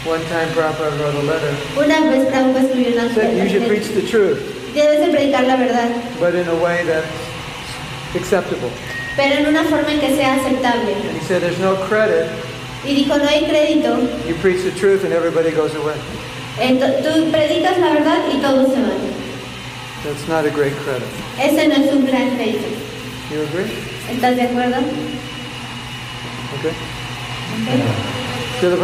[0.04, 1.54] One time Prabhupada wrote a letter.
[1.78, 4.42] Una vez Prabhupada escribió una Said you should preach the truth,
[4.74, 7.06] Debes de predicar la verdad, but in a way that's
[8.16, 8.72] acceptable.
[9.14, 10.90] pero en una forma en que sea aceptable.
[10.92, 12.28] And he said there's no credit.
[12.84, 15.94] Y dijo, no hay crédito, You preach the truth and everybody goes away.
[16.60, 19.00] ento- tú predicas la verdad y todos se van.
[20.04, 21.06] That's not a great credit.
[21.38, 22.66] Ese no es un gran crédito.
[23.30, 23.70] You agree?
[24.10, 24.78] ¿Estás de acuerdo?
[26.58, 26.74] Okay.
[27.52, 27.80] Ok.
[28.60, 28.76] To the